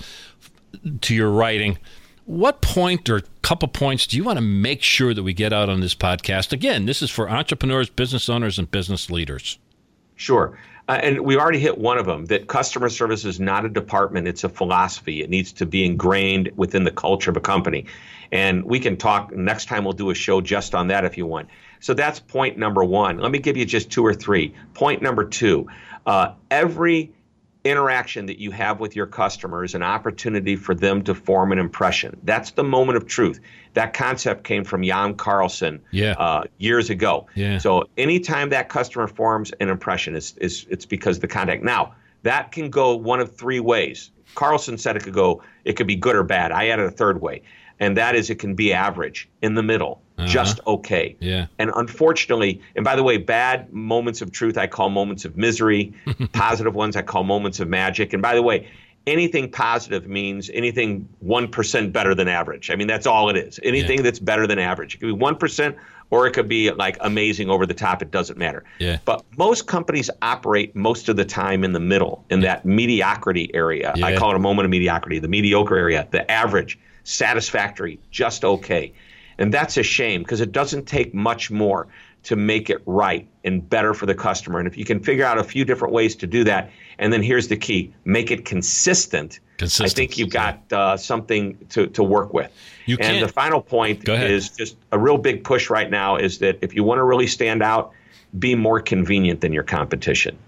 to 1.02 1.14
your 1.14 1.30
writing. 1.30 1.78
What 2.26 2.60
point 2.60 3.08
or 3.08 3.22
couple 3.50 3.66
points 3.66 4.06
do 4.06 4.16
you 4.16 4.22
want 4.22 4.36
to 4.36 4.44
make 4.44 4.80
sure 4.80 5.12
that 5.12 5.24
we 5.24 5.32
get 5.32 5.52
out 5.52 5.68
on 5.68 5.80
this 5.80 5.92
podcast? 5.92 6.52
Again, 6.52 6.86
this 6.86 7.02
is 7.02 7.10
for 7.10 7.28
entrepreneurs, 7.28 7.90
business 7.90 8.28
owners, 8.28 8.60
and 8.60 8.70
business 8.70 9.10
leaders. 9.10 9.58
Sure. 10.14 10.56
Uh, 10.88 11.00
and 11.02 11.22
we 11.22 11.36
already 11.36 11.58
hit 11.58 11.76
one 11.76 11.98
of 11.98 12.06
them 12.06 12.26
that 12.26 12.46
customer 12.46 12.88
service 12.88 13.24
is 13.24 13.40
not 13.40 13.64
a 13.64 13.68
department, 13.68 14.28
it's 14.28 14.44
a 14.44 14.48
philosophy. 14.48 15.20
It 15.20 15.30
needs 15.30 15.50
to 15.54 15.66
be 15.66 15.84
ingrained 15.84 16.52
within 16.54 16.84
the 16.84 16.92
culture 16.92 17.28
of 17.28 17.36
a 17.36 17.40
company. 17.40 17.86
And 18.30 18.62
we 18.62 18.78
can 18.78 18.96
talk 18.96 19.32
next 19.32 19.64
time, 19.64 19.82
we'll 19.82 19.94
do 19.94 20.10
a 20.10 20.14
show 20.14 20.40
just 20.40 20.72
on 20.72 20.86
that 20.86 21.04
if 21.04 21.18
you 21.18 21.26
want. 21.26 21.48
So 21.80 21.92
that's 21.92 22.20
point 22.20 22.56
number 22.56 22.84
one. 22.84 23.18
Let 23.18 23.32
me 23.32 23.40
give 23.40 23.56
you 23.56 23.64
just 23.64 23.90
two 23.90 24.06
or 24.06 24.14
three. 24.14 24.54
Point 24.74 25.02
number 25.02 25.24
two 25.24 25.66
uh, 26.06 26.34
every 26.52 27.12
interaction 27.64 28.26
that 28.26 28.38
you 28.38 28.50
have 28.50 28.80
with 28.80 28.96
your 28.96 29.06
customers 29.06 29.74
an 29.74 29.82
opportunity 29.82 30.56
for 30.56 30.74
them 30.74 31.02
to 31.04 31.14
form 31.14 31.52
an 31.52 31.58
impression. 31.58 32.16
That's 32.22 32.52
the 32.52 32.64
moment 32.64 32.96
of 32.96 33.06
truth. 33.06 33.40
That 33.74 33.92
concept 33.92 34.44
came 34.44 34.64
from 34.64 34.82
Jan 34.82 35.14
Carlzon 35.14 35.80
Yeah. 35.90 36.12
uh, 36.12 36.44
years 36.58 36.90
ago. 36.90 37.26
Yeah. 37.34 37.58
So 37.58 37.84
anytime 37.98 38.48
that 38.50 38.68
customer 38.68 39.06
forms 39.06 39.52
an 39.60 39.68
impression, 39.68 40.16
it's, 40.16 40.34
it's, 40.40 40.64
it's 40.70 40.86
because 40.86 41.16
of 41.18 41.20
the 41.22 41.28
contact. 41.28 41.62
Now, 41.62 41.94
that 42.22 42.52
can 42.52 42.70
go 42.70 42.96
one 42.96 43.20
of 43.20 43.36
three 43.36 43.60
ways. 43.60 44.10
Carlson 44.34 44.78
said 44.78 44.96
it 44.96 45.02
could 45.02 45.14
go, 45.14 45.42
it 45.64 45.74
could 45.74 45.86
be 45.86 45.96
good 45.96 46.16
or 46.16 46.22
bad. 46.22 46.52
I 46.52 46.68
added 46.68 46.86
a 46.86 46.90
third 46.90 47.20
way, 47.20 47.42
and 47.80 47.96
that 47.96 48.14
is 48.14 48.30
it 48.30 48.36
can 48.36 48.54
be 48.54 48.72
average, 48.72 49.28
in 49.42 49.54
the 49.54 49.62
middle, 49.62 50.02
uh-huh. 50.18 50.28
just 50.28 50.60
okay. 50.66 51.16
Yeah. 51.18 51.46
And 51.58 51.70
unfortunately, 51.74 52.60
and 52.76 52.84
by 52.84 52.94
the 52.94 53.02
way, 53.02 53.16
bad 53.16 53.72
moments 53.72 54.20
of 54.20 54.30
truth 54.30 54.58
I 54.58 54.66
call 54.66 54.90
moments 54.90 55.24
of 55.24 55.36
misery. 55.36 55.94
positive 56.32 56.74
ones 56.74 56.94
I 56.94 57.02
call 57.02 57.24
moments 57.24 57.58
of 57.58 57.68
magic. 57.68 58.12
And 58.12 58.20
by 58.20 58.34
the 58.34 58.42
way, 58.42 58.68
anything 59.06 59.50
positive 59.50 60.06
means 60.06 60.50
anything 60.52 61.08
1% 61.24 61.92
better 61.92 62.14
than 62.14 62.28
average. 62.28 62.70
I 62.70 62.76
mean, 62.76 62.86
that's 62.86 63.06
all 63.06 63.30
it 63.30 63.36
is. 63.36 63.58
Anything 63.62 64.02
that's 64.02 64.18
better 64.18 64.46
than 64.46 64.58
average. 64.58 64.96
It 64.96 64.98
could 64.98 65.18
be 65.18 65.24
1% 65.24 65.76
or 66.10 66.26
it 66.26 66.32
could 66.32 66.48
be 66.48 66.70
like 66.72 66.98
amazing 67.00 67.48
over 67.48 67.64
the 67.64 67.74
top. 67.74 68.02
It 68.02 68.10
doesn't 68.10 68.38
matter. 68.38 68.64
Yeah. 68.78 68.98
But 69.04 69.24
most 69.38 69.66
companies 69.66 70.10
operate 70.20 70.76
most 70.76 71.08
of 71.08 71.16
the 71.16 71.24
time 71.24 71.64
in 71.64 71.72
the 71.72 71.80
middle, 71.80 72.24
in 72.30 72.40
that 72.40 72.64
mediocrity 72.64 73.50
area. 73.54 73.94
I 74.02 74.16
call 74.16 74.30
it 74.32 74.36
a 74.36 74.40
moment 74.40 74.66
of 74.66 74.70
mediocrity, 74.70 75.18
the 75.18 75.28
mediocre 75.28 75.76
area, 75.76 76.06
the 76.10 76.30
average, 76.30 76.78
satisfactory, 77.04 77.98
just 78.10 78.44
okay. 78.44 78.92
And 79.38 79.52
that's 79.52 79.76
a 79.76 79.82
shame 79.82 80.22
because 80.22 80.40
it 80.40 80.52
doesn't 80.52 80.86
take 80.86 81.14
much 81.14 81.50
more 81.50 81.88
to 82.22 82.36
make 82.36 82.68
it 82.68 82.82
right 82.84 83.26
and 83.44 83.68
better 83.68 83.94
for 83.94 84.04
the 84.06 84.14
customer. 84.14 84.58
And 84.58 84.68
if 84.68 84.76
you 84.76 84.84
can 84.84 85.00
figure 85.00 85.24
out 85.24 85.38
a 85.38 85.44
few 85.44 85.64
different 85.64 85.94
ways 85.94 86.14
to 86.16 86.26
do 86.26 86.44
that, 86.44 86.70
and 86.98 87.12
then 87.12 87.22
here's 87.22 87.48
the 87.48 87.56
key 87.56 87.92
make 88.04 88.30
it 88.30 88.44
consistent. 88.44 89.40
I 89.62 89.66
think 89.88 90.16
you've 90.16 90.30
got 90.30 90.72
uh, 90.72 90.96
something 90.96 91.58
to, 91.70 91.86
to 91.88 92.02
work 92.02 92.32
with. 92.32 92.50
You 92.86 92.96
and 93.00 93.22
the 93.22 93.28
final 93.28 93.60
point 93.60 94.08
is 94.08 94.48
just 94.50 94.76
a 94.90 94.98
real 94.98 95.18
big 95.18 95.44
push 95.44 95.68
right 95.68 95.90
now 95.90 96.16
is 96.16 96.38
that 96.38 96.58
if 96.62 96.74
you 96.74 96.82
want 96.82 96.98
to 96.98 97.04
really 97.04 97.26
stand 97.26 97.62
out, 97.62 97.92
be 98.38 98.54
more 98.54 98.80
convenient 98.80 99.42
than 99.42 99.52
your 99.52 99.62
competition. 99.62 100.38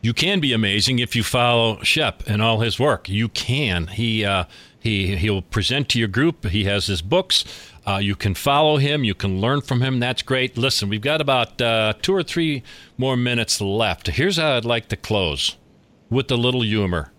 You 0.00 0.12
can 0.12 0.40
be 0.40 0.52
amazing 0.52 0.98
if 0.98 1.14
you 1.14 1.22
follow 1.22 1.80
Shep 1.82 2.24
and 2.26 2.42
all 2.42 2.60
his 2.60 2.80
work. 2.80 3.08
You 3.08 3.28
can. 3.28 3.86
He 3.86 4.24
uh, 4.24 4.44
he 4.82 5.16
he'll 5.16 5.42
present 5.42 5.88
to 5.90 5.98
your 5.98 6.08
group. 6.08 6.46
He 6.46 6.64
has 6.64 6.86
his 6.86 7.02
books. 7.02 7.44
Uh, 7.86 7.96
you 7.96 8.14
can 8.14 8.34
follow 8.34 8.76
him. 8.76 9.04
You 9.04 9.14
can 9.14 9.40
learn 9.40 9.60
from 9.60 9.80
him. 9.80 10.00
That's 10.00 10.22
great. 10.22 10.56
Listen, 10.56 10.88
we've 10.88 11.00
got 11.00 11.20
about 11.20 11.60
uh, 11.60 11.94
two 12.02 12.14
or 12.14 12.22
three 12.22 12.62
more 12.98 13.16
minutes 13.16 13.60
left. 13.60 14.08
Here's 14.08 14.36
how 14.36 14.56
I'd 14.56 14.64
like 14.64 14.88
to 14.88 14.96
close 14.96 15.56
with 16.10 16.30
a 16.30 16.36
little 16.36 16.62
humor. 16.62 17.12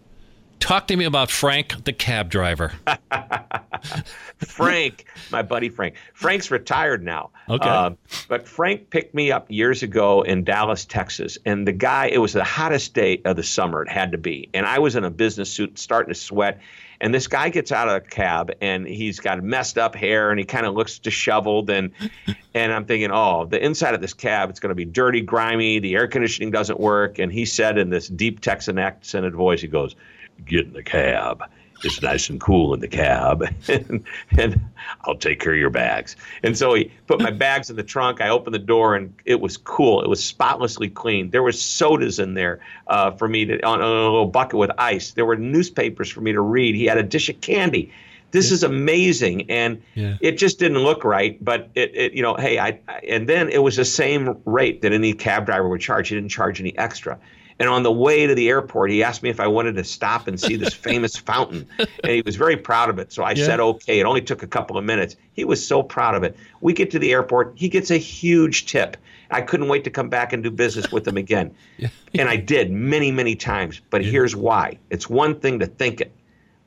Talk 0.59 0.87
to 0.87 0.95
me 0.95 1.03
about 1.03 1.29
Frank, 1.29 1.83
the 1.83 1.91
cab 1.91 2.29
driver. 2.29 2.71
Frank, 4.37 5.05
my 5.29 5.41
buddy 5.41 5.67
Frank. 5.67 5.95
Frank's 6.13 6.51
retired 6.51 7.03
now. 7.03 7.31
Okay. 7.49 7.67
Uh, 7.67 7.91
but 8.29 8.47
Frank 8.47 8.89
picked 8.89 9.13
me 9.13 9.29
up 9.29 9.51
years 9.51 9.83
ago 9.83 10.21
in 10.21 10.45
Dallas, 10.45 10.85
Texas. 10.85 11.37
And 11.45 11.67
the 11.67 11.73
guy, 11.73 12.05
it 12.05 12.19
was 12.19 12.31
the 12.31 12.45
hottest 12.45 12.93
day 12.93 13.21
of 13.25 13.35
the 13.35 13.43
summer, 13.43 13.83
it 13.83 13.89
had 13.89 14.13
to 14.13 14.17
be. 14.17 14.49
And 14.53 14.65
I 14.65 14.79
was 14.79 14.95
in 14.95 15.03
a 15.03 15.09
business 15.09 15.49
suit, 15.49 15.77
starting 15.77 16.13
to 16.13 16.19
sweat. 16.19 16.61
And 17.03 17.13
this 17.13 17.27
guy 17.27 17.49
gets 17.49 17.73
out 17.73 17.89
of 17.89 18.01
the 18.01 18.09
cab 18.09 18.53
and 18.61 18.87
he's 18.87 19.19
got 19.19 19.43
messed 19.43 19.77
up 19.77 19.93
hair 19.93 20.29
and 20.29 20.39
he 20.39 20.45
kind 20.45 20.65
of 20.65 20.73
looks 20.73 20.99
disheveled. 20.99 21.69
And, 21.69 21.91
and 22.53 22.71
I'm 22.71 22.85
thinking, 22.85 23.11
oh, 23.11 23.45
the 23.45 23.63
inside 23.63 23.93
of 23.93 23.99
this 23.99 24.13
cab, 24.13 24.49
it's 24.49 24.61
going 24.61 24.69
to 24.69 24.75
be 24.75 24.85
dirty, 24.85 25.19
grimy. 25.19 25.79
The 25.79 25.95
air 25.95 26.07
conditioning 26.07 26.49
doesn't 26.49 26.79
work. 26.79 27.19
And 27.19 27.29
he 27.29 27.43
said 27.43 27.77
in 27.77 27.89
this 27.89 28.07
deep 28.07 28.39
Texan 28.39 28.79
accented 28.79 29.35
voice, 29.35 29.59
he 29.59 29.67
goes, 29.67 29.97
Get 30.45 30.67
in 30.67 30.71
the 30.71 30.81
cab. 30.81 31.43
It's 31.83 32.01
nice 32.01 32.29
and 32.29 32.39
cool 32.39 32.73
in 32.73 32.79
the 32.79 32.87
cab, 32.87 33.43
and, 33.67 34.03
and 34.37 34.61
I'll 35.01 35.15
take 35.17 35.39
care 35.39 35.53
of 35.53 35.59
your 35.59 35.69
bags. 35.69 36.15
And 36.41 36.57
so 36.57 36.73
he 36.73 36.91
put 37.07 37.19
my 37.21 37.31
bags 37.31 37.69
in 37.69 37.75
the 37.75 37.83
trunk. 37.83 38.21
I 38.21 38.29
opened 38.29 38.53
the 38.53 38.59
door, 38.59 38.95
and 38.95 39.13
it 39.25 39.41
was 39.41 39.57
cool. 39.57 40.01
It 40.01 40.07
was 40.09 40.23
spotlessly 40.23 40.89
clean. 40.89 41.29
There 41.31 41.43
was 41.43 41.59
sodas 41.61 42.19
in 42.19 42.33
there 42.35 42.59
uh, 42.87 43.11
for 43.11 43.27
me 43.27 43.45
to 43.45 43.61
on, 43.65 43.81
on 43.81 43.87
a 43.97 44.03
little 44.03 44.25
bucket 44.27 44.57
with 44.59 44.71
ice. 44.77 45.11
There 45.11 45.25
were 45.25 45.35
newspapers 45.35 46.09
for 46.09 46.21
me 46.21 46.31
to 46.31 46.41
read. 46.41 46.75
He 46.75 46.85
had 46.85 46.97
a 46.97 47.03
dish 47.03 47.29
of 47.29 47.41
candy. 47.41 47.91
This 48.31 48.51
is 48.51 48.63
amazing, 48.63 49.51
and 49.51 49.79
Yeah. 49.93 50.17
it 50.19 50.39
just 50.39 50.57
didn't 50.57 50.79
look 50.79 51.03
right. 51.03 51.37
But 51.43 51.69
it, 51.75 51.95
it, 51.95 52.13
you 52.13 52.23
know, 52.23 52.33
hey, 52.35 52.57
I, 52.57 52.79
I 52.87 52.99
and 53.07 53.29
then 53.29 53.49
it 53.49 53.61
was 53.61 53.75
the 53.75 53.85
same 53.85 54.37
rate 54.45 54.81
that 54.81 54.91
any 54.91 55.13
cab 55.13 55.45
driver 55.45 55.69
would 55.69 55.81
charge. 55.81 56.09
He 56.09 56.15
didn't 56.15 56.31
charge 56.31 56.59
any 56.59 56.75
extra. 56.77 57.19
And 57.63 57.69
on 57.69 57.83
the 57.83 57.93
way 57.93 58.27
to 58.27 58.35
the 58.35 58.49
airport, 58.49 58.91
he 58.91 59.03
asked 59.03 59.23
me 59.23 59.29
if 59.29 59.39
I 59.39 59.47
wanted 59.47 59.75
to 59.75 59.85
stop 59.85 60.27
and 60.27 60.37
see 60.37 60.57
this 60.57 60.73
famous 60.89 61.15
fountain. 61.15 61.65
And 61.79 62.11
he 62.11 62.21
was 62.21 62.35
very 62.35 62.57
proud 62.57 62.89
of 62.89 62.99
it. 62.99 63.13
So 63.13 63.23
I 63.23 63.31
Yeah. 63.31 63.45
said, 63.45 63.61
okay. 63.61 64.01
It 64.01 64.03
only 64.05 64.21
took 64.21 64.43
a 64.43 64.47
couple 64.47 64.77
of 64.77 64.83
minutes. 64.83 65.15
He 65.31 65.45
was 65.45 65.65
so 65.65 65.81
proud 65.81 66.13
of 66.13 66.23
it. 66.23 66.35
We 66.59 66.73
get 66.73 66.91
to 66.91 66.99
the 66.99 67.13
airport. 67.13 67.53
He 67.55 67.69
gets 67.69 67.89
a 67.89 67.95
huge 67.97 68.65
tip. 68.65 68.97
I 69.31 69.39
couldn't 69.39 69.69
wait 69.69 69.85
to 69.85 69.89
come 69.89 70.09
back 70.09 70.33
and 70.33 70.43
do 70.43 70.51
business 70.51 70.91
with 70.91 71.07
him 71.07 71.15
again. 71.15 71.55
And 72.19 72.27
I 72.29 72.35
did 72.35 72.69
many, 72.69 73.11
many 73.11 73.35
times. 73.35 73.81
But 73.89 74.03
here's 74.03 74.35
why 74.35 74.77
it's 74.89 75.09
one 75.09 75.39
thing 75.39 75.59
to 75.59 75.65
think 75.65 76.01
it. 76.01 76.11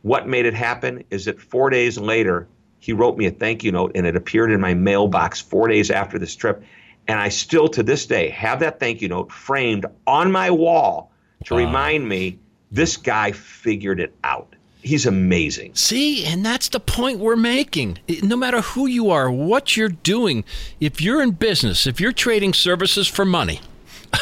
What 0.01 0.27
made 0.27 0.47
it 0.47 0.55
happen 0.55 1.05
is 1.11 1.27
that 1.27 1.39
four 1.39 1.69
days 1.69 1.99
later, 1.99 2.49
he 2.81 2.95
wrote 2.95 3.19
me 3.19 3.27
a 3.27 3.31
thank 3.31 3.63
you 3.63 3.71
note, 3.71 3.93
and 3.95 4.07
it 4.07 4.17
appeared 4.17 4.51
in 4.51 4.61
my 4.63 4.73
mailbox 4.73 5.41
four 5.43 5.69
days 5.69 5.91
after 5.91 6.19
this 6.19 6.35
trip. 6.35 6.65
And 7.09 7.21
I 7.21 7.29
still, 7.29 7.69
to 7.69 7.83
this 7.83 8.07
day, 8.07 8.31
have 8.31 8.61
that 8.61 8.81
thank 8.81 9.01
you 9.01 9.09
note 9.09 9.31
framed 9.31 9.87
on 10.07 10.33
my 10.33 10.51
wall 10.51 11.13
to 11.45 11.55
wow. 11.55 11.61
remind 11.61 12.09
me 12.09 12.39
this 12.71 12.97
guy 12.97 13.33
figured 13.33 14.01
it 14.01 14.15
out. 14.25 14.55
He's 14.83 15.07
amazing. 15.07 15.75
See, 15.75 16.25
and 16.25 16.47
that's 16.47 16.69
the 16.69 16.79
point 16.79 17.19
we're 17.19 17.35
making. 17.35 17.99
No 18.23 18.37
matter 18.37 18.61
who 18.61 18.87
you 18.87 19.11
are, 19.11 19.31
what 19.31 19.77
you're 19.77 19.89
doing, 19.89 20.45
if 20.79 21.01
you're 21.01 21.23
in 21.23 21.33
business, 21.33 21.87
if 21.87 22.01
you're 22.01 22.13
trading 22.13 22.55
services 22.55 23.09
for 23.09 23.25
money, 23.25 23.61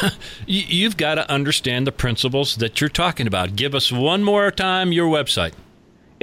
you've 0.47 0.97
got 0.97 1.15
to 1.15 1.29
understand 1.29 1.85
the 1.85 1.91
principles 1.91 2.55
that 2.55 2.81
you're 2.81 2.89
talking 2.89 3.27
about. 3.27 3.55
Give 3.55 3.75
us 3.75 3.91
one 3.91 4.23
more 4.23 4.49
time 4.49 4.91
your 4.91 5.07
website. 5.07 5.53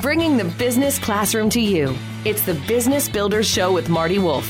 Bringing 0.00 0.36
the 0.36 0.44
business 0.44 0.96
classroom 1.00 1.50
to 1.50 1.60
you. 1.60 1.92
It's 2.24 2.42
the 2.42 2.54
Business 2.68 3.08
Builders 3.08 3.48
Show 3.48 3.72
with 3.72 3.88
Marty 3.88 4.20
Wolf. 4.20 4.48